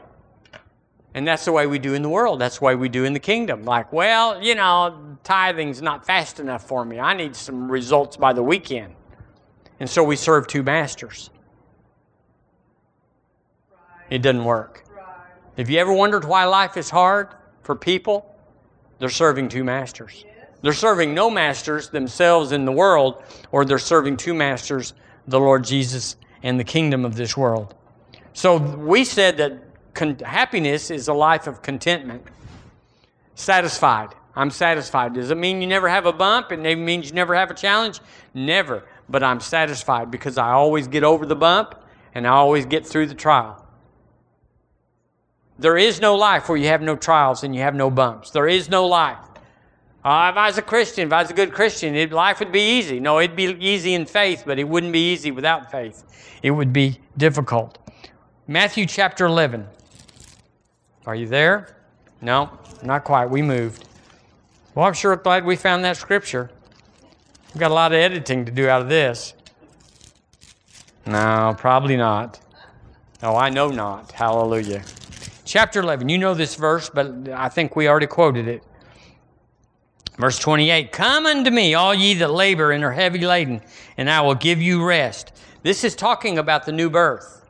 [1.13, 2.41] And that's the way we do in the world.
[2.41, 3.65] That's the way we do in the kingdom.
[3.65, 7.01] Like, well, you know, tithing's not fast enough for me.
[7.01, 8.95] I need some results by the weekend.
[9.81, 11.31] And so we serve two masters.
[14.09, 14.85] It doesn't work.
[15.57, 18.37] Have you ever wondered why life is hard for people?
[19.01, 20.25] They're serving two masters.
[20.63, 24.95] They're serving no masters themselves in the world, or they're serving two masters,
[25.27, 27.75] the Lord Jesus and the kingdom of this world.
[28.33, 29.63] So we said that
[29.95, 32.23] con- happiness is a life of contentment.
[33.35, 34.11] Satisfied.
[34.37, 35.15] I'm satisfied.
[35.15, 36.51] Does it mean you never have a bump?
[36.51, 38.01] It means you never have a challenge?
[38.35, 38.85] Never.
[39.09, 41.77] But I'm satisfied because I always get over the bump
[42.15, 43.65] and I always get through the trial.
[45.59, 48.31] There is no life where you have no trials and you have no bumps.
[48.31, 49.19] There is no life.
[50.05, 52.53] Uh, if I was a Christian, if I was a good Christian, it, life would
[52.53, 53.01] be easy.
[53.01, 56.05] No, it'd be easy in faith, but it wouldn't be easy without faith.
[56.43, 57.79] It would be difficult.
[58.47, 59.67] Matthew chapter 11.
[61.07, 61.77] Are you there?
[62.21, 62.51] No,
[62.83, 63.31] not quite.
[63.31, 63.89] We moved.
[64.75, 66.51] Well, I'm sure glad we found that scripture.
[67.55, 69.33] We've got a lot of editing to do out of this.
[71.07, 72.41] No, probably not.
[73.23, 74.13] Oh, I know not.
[74.13, 74.85] Hallelujah.
[75.47, 76.11] Chapter 11.
[76.11, 78.63] You know this verse, but I think we already quoted it.
[80.19, 83.61] Verse 28 Come unto me, all ye that labor and are heavy laden,
[83.97, 85.33] and I will give you rest.
[85.63, 87.49] This is talking about the new birth.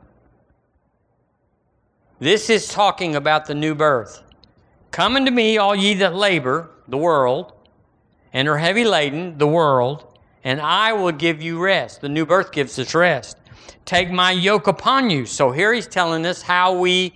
[2.19, 4.23] This is talking about the new birth.
[4.91, 7.51] Come unto me, all ye that labor, the world,
[8.31, 12.01] and are heavy laden, the world, and I will give you rest.
[12.01, 13.37] The new birth gives us rest.
[13.83, 15.25] Take my yoke upon you.
[15.25, 17.13] So here he's telling us how we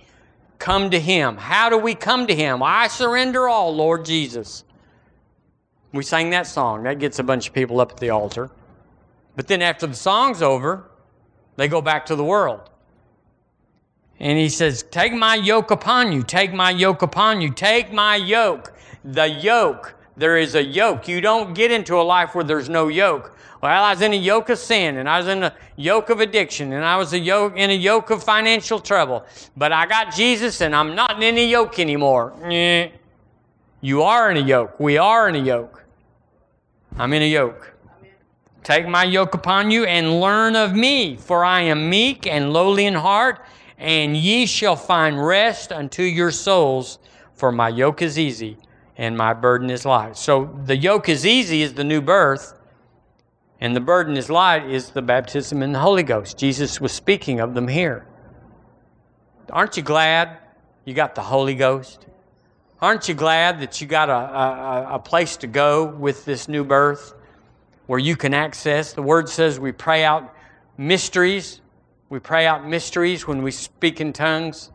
[0.58, 1.36] come to him.
[1.36, 2.62] How do we come to him?
[2.62, 4.64] I surrender all, Lord Jesus.
[5.92, 6.84] We sang that song.
[6.84, 8.50] That gets a bunch of people up at the altar.
[9.36, 10.84] But then after the song's over,
[11.56, 12.70] they go back to the world.
[14.18, 16.22] And he says, Take my yoke upon you.
[16.22, 17.50] Take my yoke upon you.
[17.52, 18.72] Take my yoke.
[19.04, 19.94] The yoke.
[20.16, 21.08] There is a yoke.
[21.08, 23.36] You don't get into a life where there's no yoke.
[23.62, 26.20] Well, I was in a yoke of sin, and I was in a yoke of
[26.20, 29.24] addiction, and I was a yoke, in a yoke of financial trouble.
[29.56, 32.32] But I got Jesus, and I'm not in any yoke anymore.
[33.82, 34.78] You are in a yoke.
[34.80, 35.79] We are in a yoke.
[36.96, 37.74] I'm in a yoke.
[38.62, 42.86] Take my yoke upon you and learn of me, for I am meek and lowly
[42.86, 43.40] in heart
[43.80, 46.98] and ye shall find rest unto your souls,
[47.32, 48.58] for my yoke is easy
[48.98, 50.18] and my burden is light.
[50.18, 52.52] So the yoke is easy is the new birth,
[53.58, 56.36] and the burden is light is the baptism in the Holy Ghost.
[56.36, 58.06] Jesus was speaking of them here.
[59.50, 60.36] Aren't you glad
[60.84, 62.06] you got the Holy Ghost?
[62.82, 66.64] Aren't you glad that you got a, a, a place to go with this new
[66.64, 67.14] birth
[67.86, 68.92] where you can access?
[68.92, 70.34] The Word says we pray out
[70.78, 71.60] mysteries
[72.10, 74.72] we pray out mysteries when we speak in tongues.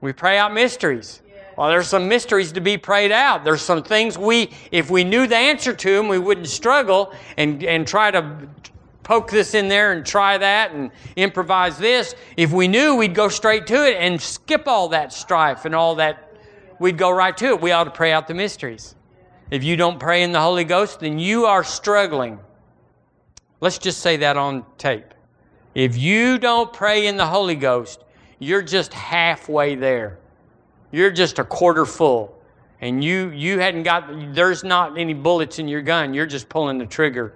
[0.00, 1.22] We pray out mysteries.
[1.56, 3.44] Well, there's some mysteries to be prayed out.
[3.44, 7.62] There's some things we, if we knew the answer to them, we wouldn't struggle and,
[7.62, 8.48] and try to
[9.04, 12.16] poke this in there and try that and improvise this.
[12.36, 15.94] If we knew, we'd go straight to it and skip all that strife and all
[15.96, 16.23] that.
[16.78, 17.60] We'd go right to it.
[17.60, 18.94] We ought to pray out the mysteries.
[19.50, 22.38] If you don't pray in the Holy Ghost, then you are struggling.
[23.60, 25.14] Let's just say that on tape.
[25.74, 28.04] If you don't pray in the Holy Ghost,
[28.38, 30.18] you're just halfway there.
[30.92, 32.40] You're just a quarter full.
[32.80, 36.12] And you you hadn't got there's not any bullets in your gun.
[36.12, 37.34] You're just pulling the trigger.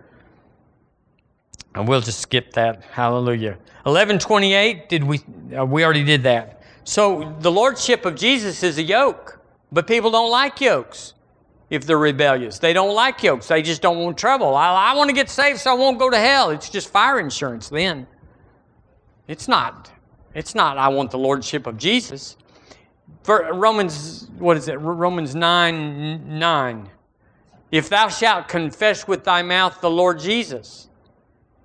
[1.74, 2.85] And we'll just skip that.
[2.85, 3.59] Hallelujah.
[3.85, 5.20] 1128 did we
[5.57, 6.58] uh, we already did that.
[6.88, 9.38] So the lordship of Jesus is a yoke.
[9.71, 11.13] But people don't like yokes
[11.69, 12.58] if they're rebellious.
[12.58, 13.48] They don't like yokes.
[13.48, 14.54] They just don't want trouble.
[14.54, 16.48] I, I want to get saved so I won't go to hell.
[16.48, 18.06] It's just fire insurance then.
[19.27, 19.92] It's not.
[20.33, 22.38] It's not, I want the lordship of Jesus.
[23.23, 24.81] For Romans, what is it?
[24.81, 26.90] Romans 9 9.
[27.71, 30.88] If thou shalt confess with thy mouth the Lord Jesus,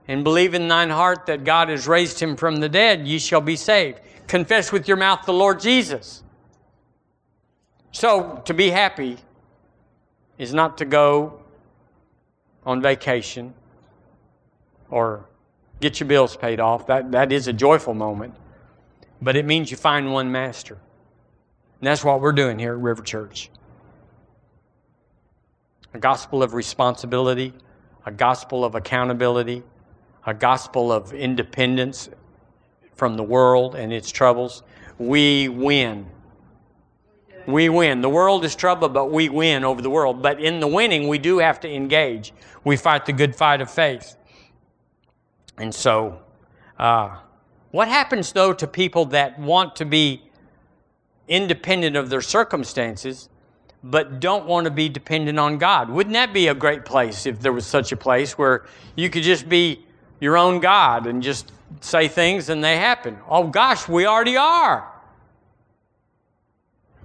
[0.08, 3.42] and believe in thine heart that God has raised him from the dead, ye shall
[3.42, 4.02] be saved.
[4.34, 6.24] Confess with your mouth the Lord Jesus.
[7.92, 9.20] So, to be happy
[10.40, 11.40] is not to go
[12.66, 13.54] on vacation
[14.90, 15.28] or
[15.82, 16.88] get your bills paid off.
[16.88, 18.34] That, that is a joyful moment.
[19.22, 20.80] but it means you find one master.
[21.80, 23.52] And that's what we're doing here at River Church.
[25.94, 27.54] A gospel of responsibility,
[28.04, 29.62] a gospel of accountability,
[30.26, 32.10] a gospel of independence
[32.96, 34.64] from the world and its troubles.
[34.98, 36.06] We win.
[37.46, 38.02] We win.
[38.02, 40.22] The world is troubled, but we win over the world.
[40.22, 42.34] But in the winning, we do have to engage.
[42.64, 44.16] We fight the good fight of faith.
[45.58, 46.20] And so,
[46.80, 47.18] uh,
[47.72, 50.24] what happens though to people that want to be
[51.28, 53.30] independent of their circumstances,
[53.84, 55.90] but don't want to be dependent on God?
[55.90, 58.66] Wouldn't that be a great place if there was such a place where
[58.96, 59.86] you could just be
[60.20, 61.52] your own God and just
[61.82, 63.18] say things and they happen?
[63.28, 64.90] Oh gosh, we already are.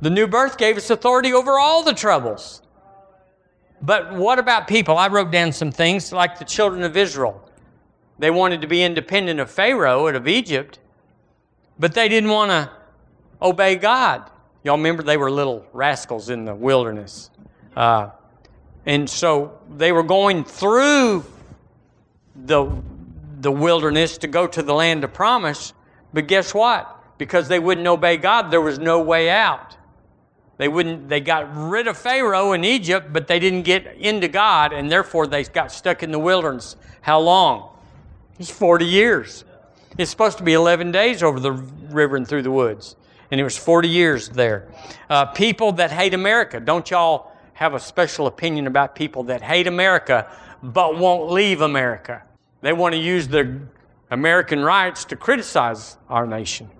[0.00, 2.62] The new birth gave us authority over all the troubles.
[3.80, 4.96] But what about people?
[4.96, 7.48] I wrote down some things like the children of Israel.
[8.18, 10.78] They wanted to be independent of Pharaoh and of Egypt,
[11.78, 12.70] but they didn't want to
[13.40, 14.28] obey God.
[14.64, 17.30] Y'all remember they were little rascals in the wilderness.
[17.76, 18.10] Uh,
[18.86, 21.24] and so they were going through
[22.34, 22.70] the,
[23.40, 25.72] the wilderness to go to the land of promise,
[26.12, 26.94] but guess what?
[27.18, 29.76] Because they wouldn't obey God, there was no way out.
[30.56, 34.72] They wouldn't they got rid of Pharaoh in Egypt, but they didn't get into God,
[34.72, 36.76] and therefore they got stuck in the wilderness.
[37.00, 37.70] How long?
[38.38, 39.44] It's 40 years.
[39.96, 42.96] It's supposed to be 11 days over the river and through the woods.
[43.30, 44.68] And it was 40 years there.
[45.08, 46.60] Uh, people that hate America.
[46.60, 50.30] Don't y'all have a special opinion about people that hate America
[50.62, 52.22] but won't leave America?
[52.60, 53.60] They want to use their
[54.10, 56.70] American rights to criticize our nation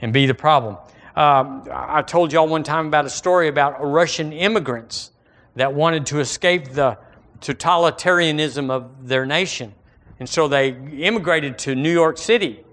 [0.00, 0.76] and be the problem.
[1.14, 5.12] Um, I told y'all one time about a story about Russian immigrants
[5.54, 6.98] that wanted to escape the
[7.40, 9.74] totalitarianism of their nation.
[10.20, 12.64] And so they immigrated to New York City.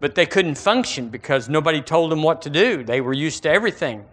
[0.00, 2.84] But they couldn't function because nobody told them what to do.
[2.84, 4.04] They were used to everything.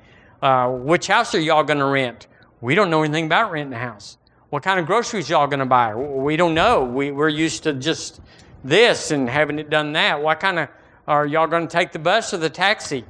[0.41, 2.27] Uh, which house are y'all going to rent?
[2.61, 4.17] We don't know anything about renting a house.
[4.55, 5.93] What kind of groceries y'all to buy?
[5.93, 6.85] We don't know.
[6.85, 8.21] We, we're used to just
[8.63, 10.23] this and having it done that.
[10.23, 10.69] What kind of
[11.09, 13.03] are y'all to take the bus or the taxi?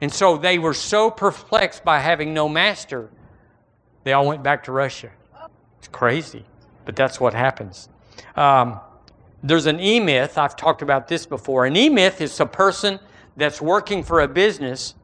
[0.00, 3.10] And so they were so perplexed by having no master,
[4.04, 5.10] they all went back to Russia.
[5.78, 6.46] It's crazy,
[6.86, 7.90] but that's what happens.
[8.34, 8.80] Um,
[9.42, 11.66] there's an e myth, I've talked about this before.
[11.66, 12.98] An e myth is a person
[13.36, 14.94] that's working for a business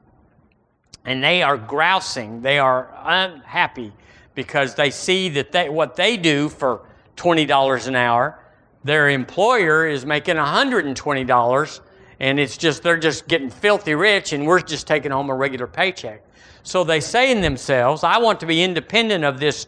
[1.05, 3.93] and they are grousing, they are unhappy
[4.35, 6.83] because they see that they, what they do for
[7.17, 8.39] $20 an hour,
[8.83, 11.81] their employer is making $120
[12.21, 15.67] and it's just they're just getting filthy rich and we're just taking home a regular
[15.67, 16.23] paycheck.
[16.63, 19.67] So they say in themselves, I want to be independent of this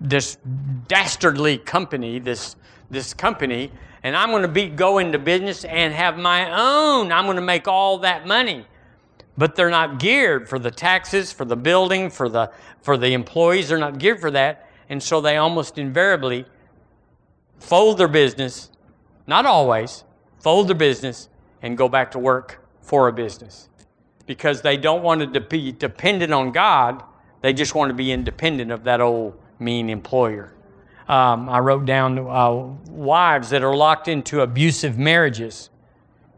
[0.00, 0.36] this
[0.88, 2.56] dastardly company, this
[2.90, 7.12] this company, and I'm going to be go into business and have my own.
[7.12, 8.66] I'm going to make all that money.
[9.36, 13.68] But they're not geared for the taxes, for the building, for the for the employees.
[13.68, 16.44] They're not geared for that, and so they almost invariably
[17.58, 18.70] fold their business.
[19.26, 20.04] Not always
[20.38, 21.28] fold their business
[21.62, 23.70] and go back to work for a business
[24.26, 27.02] because they don't want to be dependent on God.
[27.40, 30.52] They just want to be independent of that old mean employer.
[31.08, 32.52] Um, I wrote down uh,
[32.88, 35.68] wives that are locked into abusive marriages.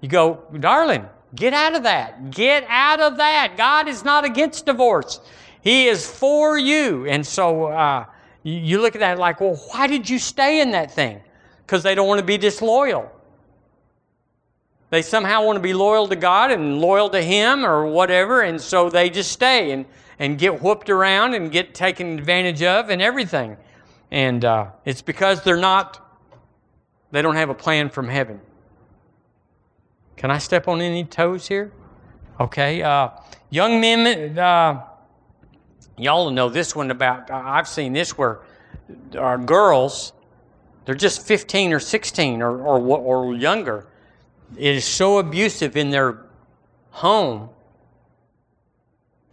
[0.00, 2.30] You go, darling, get out of that.
[2.30, 3.56] Get out of that.
[3.56, 5.20] God is not against divorce,
[5.62, 7.06] He is for you.
[7.06, 8.06] And so uh,
[8.42, 11.20] you look at that like, well, why did you stay in that thing?
[11.64, 13.10] Because they don't want to be disloyal.
[14.90, 18.60] They somehow want to be loyal to God and loyal to Him or whatever, and
[18.60, 19.84] so they just stay and,
[20.18, 23.56] and get whooped around and get taken advantage of and everything.
[24.12, 26.00] And uh, it's because they're not,
[27.10, 28.40] they don't have a plan from heaven.
[30.16, 31.72] Can I step on any toes here?
[32.40, 32.82] Okay.
[32.82, 33.10] Uh,
[33.50, 34.82] young men, uh,
[35.96, 38.40] y'all know this one about, I've seen this where
[39.18, 40.12] our girls,
[40.84, 43.86] they're just 15 or 16 or, or, or younger
[44.54, 46.24] it is so abusive in their
[46.90, 47.48] home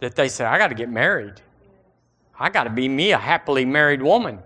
[0.00, 1.40] that they say, I got to get married.
[2.38, 4.40] I got to be me, a happily married woman.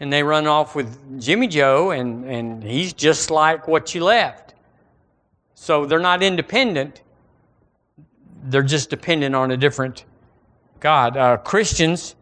[0.00, 4.51] And they run off with Jimmy Joe, and, and he's just like what you left.
[5.62, 7.02] So they're not independent,
[8.44, 10.04] they're just dependent on a different
[10.80, 11.16] God.
[11.16, 12.16] Uh, Christians,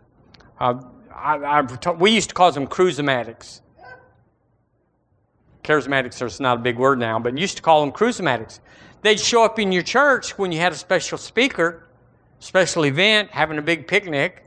[0.59, 0.83] uh,
[1.15, 1.63] I,
[1.99, 3.63] we used to call them cruisematics
[5.63, 8.61] charismatics are not a big word now, but used to call them cruisematics.
[9.03, 11.87] They'd show up in your church when you had a special speaker,
[12.41, 14.45] special event, having a big picnic.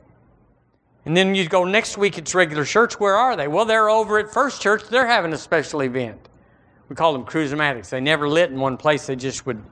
[1.06, 2.98] And then you'd go next week, it's regular church.
[3.00, 3.48] Where are they?
[3.48, 4.84] Well, they're over at First Church.
[4.88, 6.28] They're having a special event.
[6.88, 7.88] We call them cruisematics.
[7.88, 9.06] They never lit in one place.
[9.06, 9.62] They just would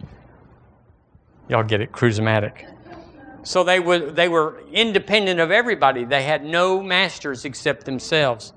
[1.49, 2.67] Y'all get it, cruisomatic.
[3.43, 6.05] So they were, they were independent of everybody.
[6.05, 8.53] They had no masters except themselves.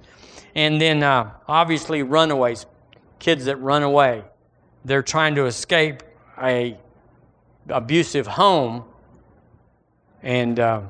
[0.54, 2.66] And then uh, obviously runaways,
[3.20, 4.24] kids that run away.
[4.86, 6.04] They're trying to escape
[6.42, 6.78] a
[7.68, 8.84] abusive home,
[10.22, 10.82] and uh,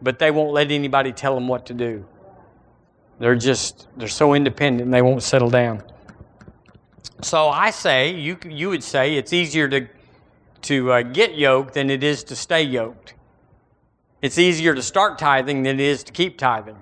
[0.00, 2.06] but they won't let anybody tell them what to do.
[3.20, 5.82] They're just they're so independent they won't settle down.
[7.22, 9.88] So I say you you would say it's easier to
[10.62, 13.14] to uh, get yoked than it is to stay yoked.
[14.22, 16.78] It's easier to start tithing than it is to keep tithing.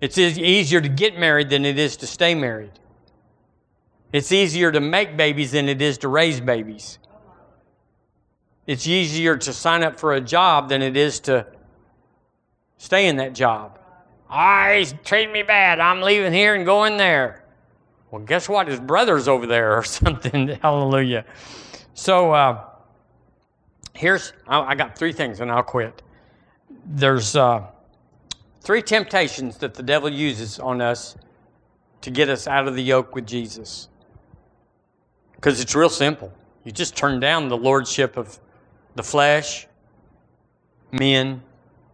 [0.00, 2.72] It's easier to get married than it is to stay married.
[4.12, 6.98] It's easier to make babies than it is to raise babies.
[8.66, 11.46] It's easier to sign up for a job than it is to
[12.78, 13.78] stay in that job.
[14.28, 15.78] I he's treating me bad.
[15.80, 17.41] I'm leaving here and going there.
[18.12, 18.68] Well, guess what?
[18.68, 20.48] His brother's over there or something.
[20.48, 21.24] Hallelujah.
[21.94, 22.64] So uh,
[23.94, 26.02] here's I got three things and I'll quit.
[26.84, 27.66] There's uh,
[28.60, 31.16] three temptations that the devil uses on us
[32.02, 33.88] to get us out of the yoke with Jesus.
[35.34, 36.32] Because it's real simple.
[36.64, 38.38] You just turn down the lordship of
[38.94, 39.66] the flesh,
[40.92, 41.42] men.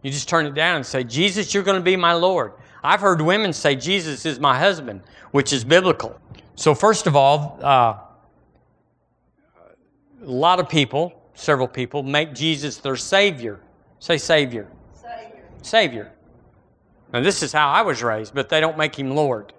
[0.01, 2.53] You just turn it down and say, Jesus, you're going to be my Lord.
[2.83, 5.01] I've heard women say, Jesus is my husband,
[5.31, 6.19] which is biblical.
[6.55, 7.97] So, first of all, uh,
[10.23, 13.59] a lot of people, several people, make Jesus their Savior.
[13.99, 14.67] Say Savior.
[14.93, 15.43] Savior.
[15.61, 16.11] Savior.
[17.13, 19.53] Now, this is how I was raised, but they don't make him Lord.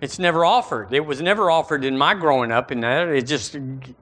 [0.00, 0.92] It's never offered.
[0.92, 2.72] It was never offered in my growing up.
[2.72, 3.56] and that, it just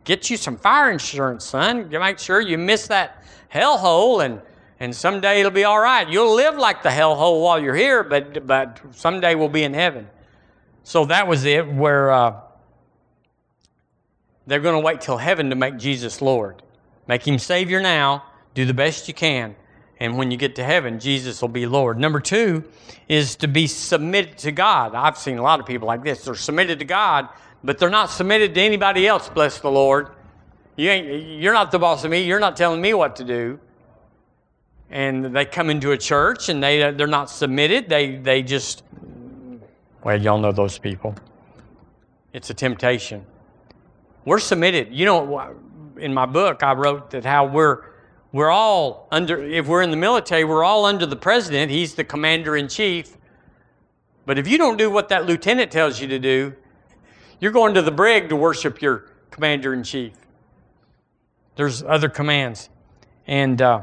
[0.04, 1.90] gets you some fire insurance, son.
[1.90, 3.22] You make sure you miss that
[3.52, 4.40] hellhole, and
[4.80, 6.08] and someday it'll be all right.
[6.08, 10.08] You'll live like the hellhole while you're here, but but someday we'll be in heaven.
[10.82, 11.70] So that was it.
[11.70, 12.40] Where uh,
[14.46, 16.62] they're going to wait till heaven to make Jesus Lord,
[17.06, 18.24] make Him Savior now.
[18.54, 19.54] Do the best you can,
[20.00, 21.98] and when you get to heaven, Jesus will be Lord.
[21.98, 22.64] Number two
[23.06, 24.94] is to be submitted to God.
[24.94, 26.24] I've seen a lot of people like this.
[26.24, 27.28] They're submitted to God,
[27.62, 30.08] but they're not submitted to anybody else, bless the Lord.
[30.76, 32.22] You ain't, you're not the boss of me.
[32.22, 33.60] You're not telling me what to do.
[34.90, 37.88] And they come into a church and they, they're not submitted.
[37.88, 38.82] They, they just,
[40.02, 41.14] well, y'all know those people.
[42.32, 43.24] It's a temptation.
[44.24, 44.92] We're submitted.
[44.92, 45.56] You know,
[45.96, 47.90] in my book, I wrote that how we're
[48.32, 51.70] we're all under, if we're in the military, we're all under the president.
[51.70, 53.16] He's the commander in chief.
[54.24, 56.54] But if you don't do what that lieutenant tells you to do,
[57.40, 60.12] you're going to the brig to worship your commander in chief.
[61.56, 62.68] There's other commands.
[63.26, 63.82] And uh,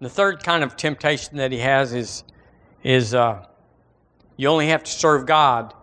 [0.00, 2.24] the third kind of temptation that he has is,
[2.82, 3.44] is uh,
[4.36, 5.74] you only have to serve God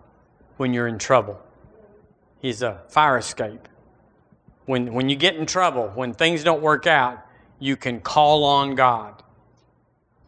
[0.58, 1.40] when you're in trouble.
[2.40, 3.68] He's a fire escape.
[4.66, 7.26] When, when you get in trouble, when things don't work out,
[7.60, 9.22] you can call on God.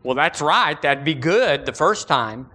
[0.04, 0.80] Well, that's right.
[0.82, 2.50] That'd be good the first time.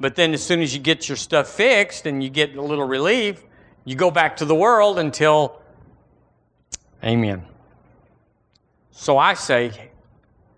[0.00, 2.86] But then, as soon as you get your stuff fixed and you get a little
[2.86, 3.42] relief,
[3.84, 5.60] you go back to the world until.
[7.02, 7.44] Amen.
[8.90, 9.90] So I say,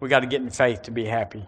[0.01, 1.47] we got to get in faith to be happy.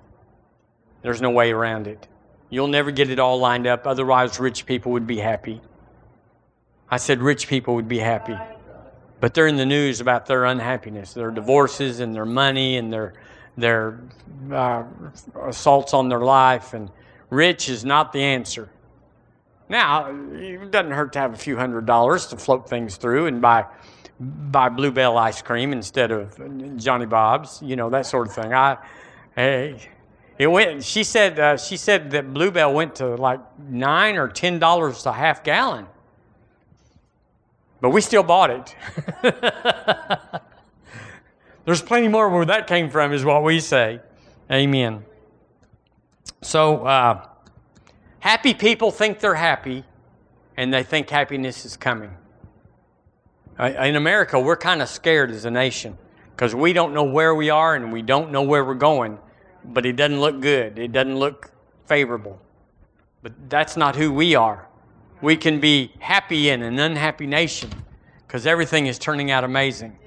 [1.02, 2.06] There's no way around it.
[2.50, 5.60] You'll never get it all lined up, otherwise, rich people would be happy.
[6.90, 8.36] I said rich people would be happy.
[9.20, 13.14] But they're in the news about their unhappiness, their divorces and their money and their,
[13.56, 14.00] their
[14.50, 14.84] uh,
[15.44, 16.72] assaults on their life.
[16.72, 16.90] And
[17.28, 18.70] rich is not the answer.
[19.68, 23.42] Now, it doesn't hurt to have a few hundred dollars to float things through and
[23.42, 23.66] buy,
[24.20, 28.52] buy Bluebell ice cream instead of Johnny Bob's, you know, that sort of thing.
[28.52, 28.78] I,
[29.34, 29.88] hey,
[30.38, 34.58] it went, she said, uh, she said that Bluebell went to like nine or ten
[34.58, 35.86] dollars a half gallon.
[37.80, 38.76] But we still bought it.
[41.64, 44.00] There's plenty more where that came from, is what we say.
[44.50, 45.04] Amen.
[46.40, 47.26] So, uh,
[48.20, 49.84] happy people think they're happy,
[50.56, 52.10] and they think happiness is coming.
[53.58, 55.98] In America, we're kind of scared as a nation
[56.30, 59.18] because we don't know where we are and we don't know where we're going,
[59.64, 60.78] but it doesn't look good.
[60.78, 61.50] It doesn't look
[61.86, 62.40] favorable.
[63.22, 64.68] But that's not who we are
[65.20, 67.70] we can be happy in an unhappy nation
[68.26, 69.98] because everything is turning out amazing.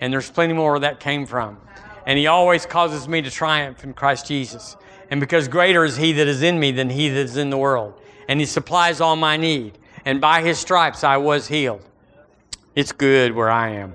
[0.00, 1.58] And there's plenty more where that came from.
[2.06, 4.76] And He always causes me to triumph in Christ Jesus.
[5.10, 7.56] And because greater is He that is in me than He that is in the
[7.56, 8.00] world.
[8.28, 9.78] And He supplies all my need.
[10.04, 11.87] And by His stripes I was healed.
[12.74, 13.94] It's good where I am.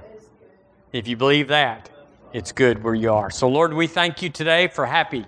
[0.92, 1.90] If you believe that,
[2.34, 3.30] it's good where you are.
[3.30, 5.26] So, Lord, we thank you today for happy.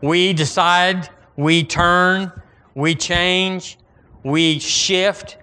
[0.00, 2.32] We decide, we turn,
[2.74, 3.78] we change,
[4.22, 5.36] we shift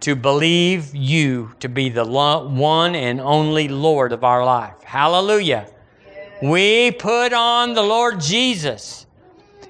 [0.00, 4.82] to believe you to be the one and only Lord of our life.
[4.82, 5.66] Hallelujah.
[6.42, 9.06] We put on the Lord Jesus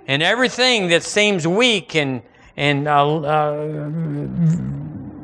[0.07, 2.22] and everything that seems weak and,
[2.57, 3.90] and uh, uh,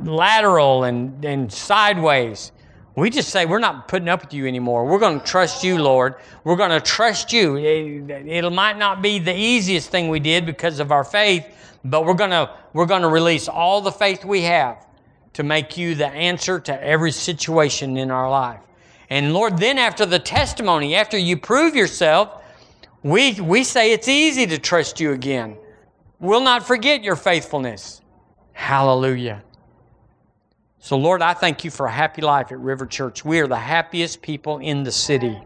[0.06, 2.52] lateral and, and sideways.
[2.94, 4.86] We just say, We're not putting up with you anymore.
[4.86, 6.14] We're going to trust you, Lord.
[6.44, 7.56] We're going to trust you.
[7.56, 11.46] It, it might not be the easiest thing we did because of our faith,
[11.84, 14.86] but we're going to, we're going to release all the faith we have
[15.34, 18.60] to make you the answer to every situation in our life.
[19.10, 22.42] And Lord, then after the testimony, after you prove yourself,
[23.02, 25.58] we, we say it's easy to trust you again.
[26.18, 28.00] We'll not forget your faithfulness.
[28.52, 29.44] Hallelujah.
[30.86, 33.24] So, Lord, I thank you for a happy life at River Church.
[33.24, 35.36] We are the happiest people in the city.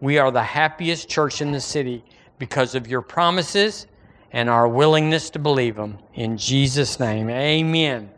[0.00, 2.02] We are the happiest church in the city
[2.40, 3.86] because of your promises
[4.32, 5.98] and our willingness to believe them.
[6.14, 8.10] In Jesus' name, amen.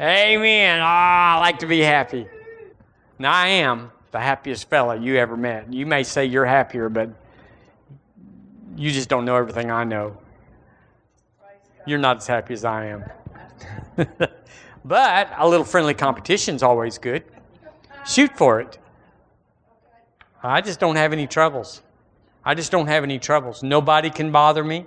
[0.00, 0.78] Amen.
[0.80, 2.28] Ah, I like to be happy.
[3.18, 5.72] Now, I am the happiest fella you ever met.
[5.72, 7.10] You may say you're happier, but
[8.76, 10.18] you just don't know everything I know.
[11.84, 13.04] You're not as happy as I am.
[14.84, 17.24] but a little friendly competition is always good.
[18.06, 18.78] Shoot for it.
[20.42, 21.82] I just don't have any troubles.
[22.44, 23.62] I just don't have any troubles.
[23.62, 24.84] Nobody can bother me,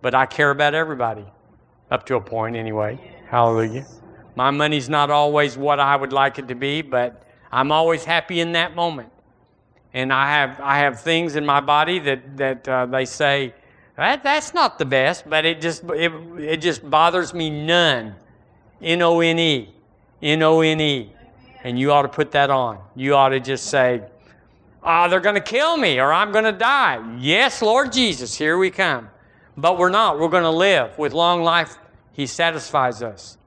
[0.00, 1.26] but I care about everybody.
[1.90, 2.98] Up to a point, anyway.
[3.28, 3.86] Hallelujah.
[4.34, 7.22] My money's not always what I would like it to be, but
[7.52, 9.10] I'm always happy in that moment.
[9.92, 13.54] And I have, I have things in my body that, that uh, they say,
[13.96, 18.16] that, that's not the best, but it just, it, it just bothers me none.
[18.82, 19.74] N O N E.
[20.22, 21.12] N O N E.
[21.62, 22.78] And you ought to put that on.
[22.94, 24.02] You ought to just say,
[24.82, 27.02] oh, they're going to kill me or I'm going to die.
[27.18, 29.08] Yes, Lord Jesus, here we come.
[29.56, 30.18] But we're not.
[30.18, 30.96] We're going to live.
[30.98, 31.78] With long life,
[32.12, 33.38] He satisfies us.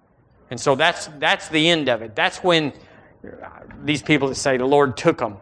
[0.49, 2.15] And so that's, that's the end of it.
[2.15, 2.73] That's when
[3.23, 3.49] uh,
[3.83, 5.37] these people that say the Lord took them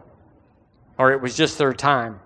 [0.98, 2.20] or it was just their time.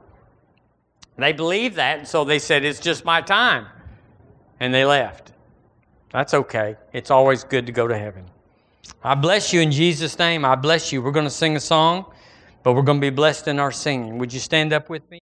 [1.16, 3.66] They believed that, and so they said, It's just my time.
[4.58, 5.32] And they left.
[6.12, 6.76] That's okay.
[6.92, 8.24] It's always good to go to heaven.
[9.02, 10.44] I bless you in Jesus' name.
[10.44, 11.02] I bless you.
[11.02, 12.04] We're going to sing a song,
[12.62, 14.18] but we're going to be blessed in our singing.
[14.18, 15.20] Would you stand up with me?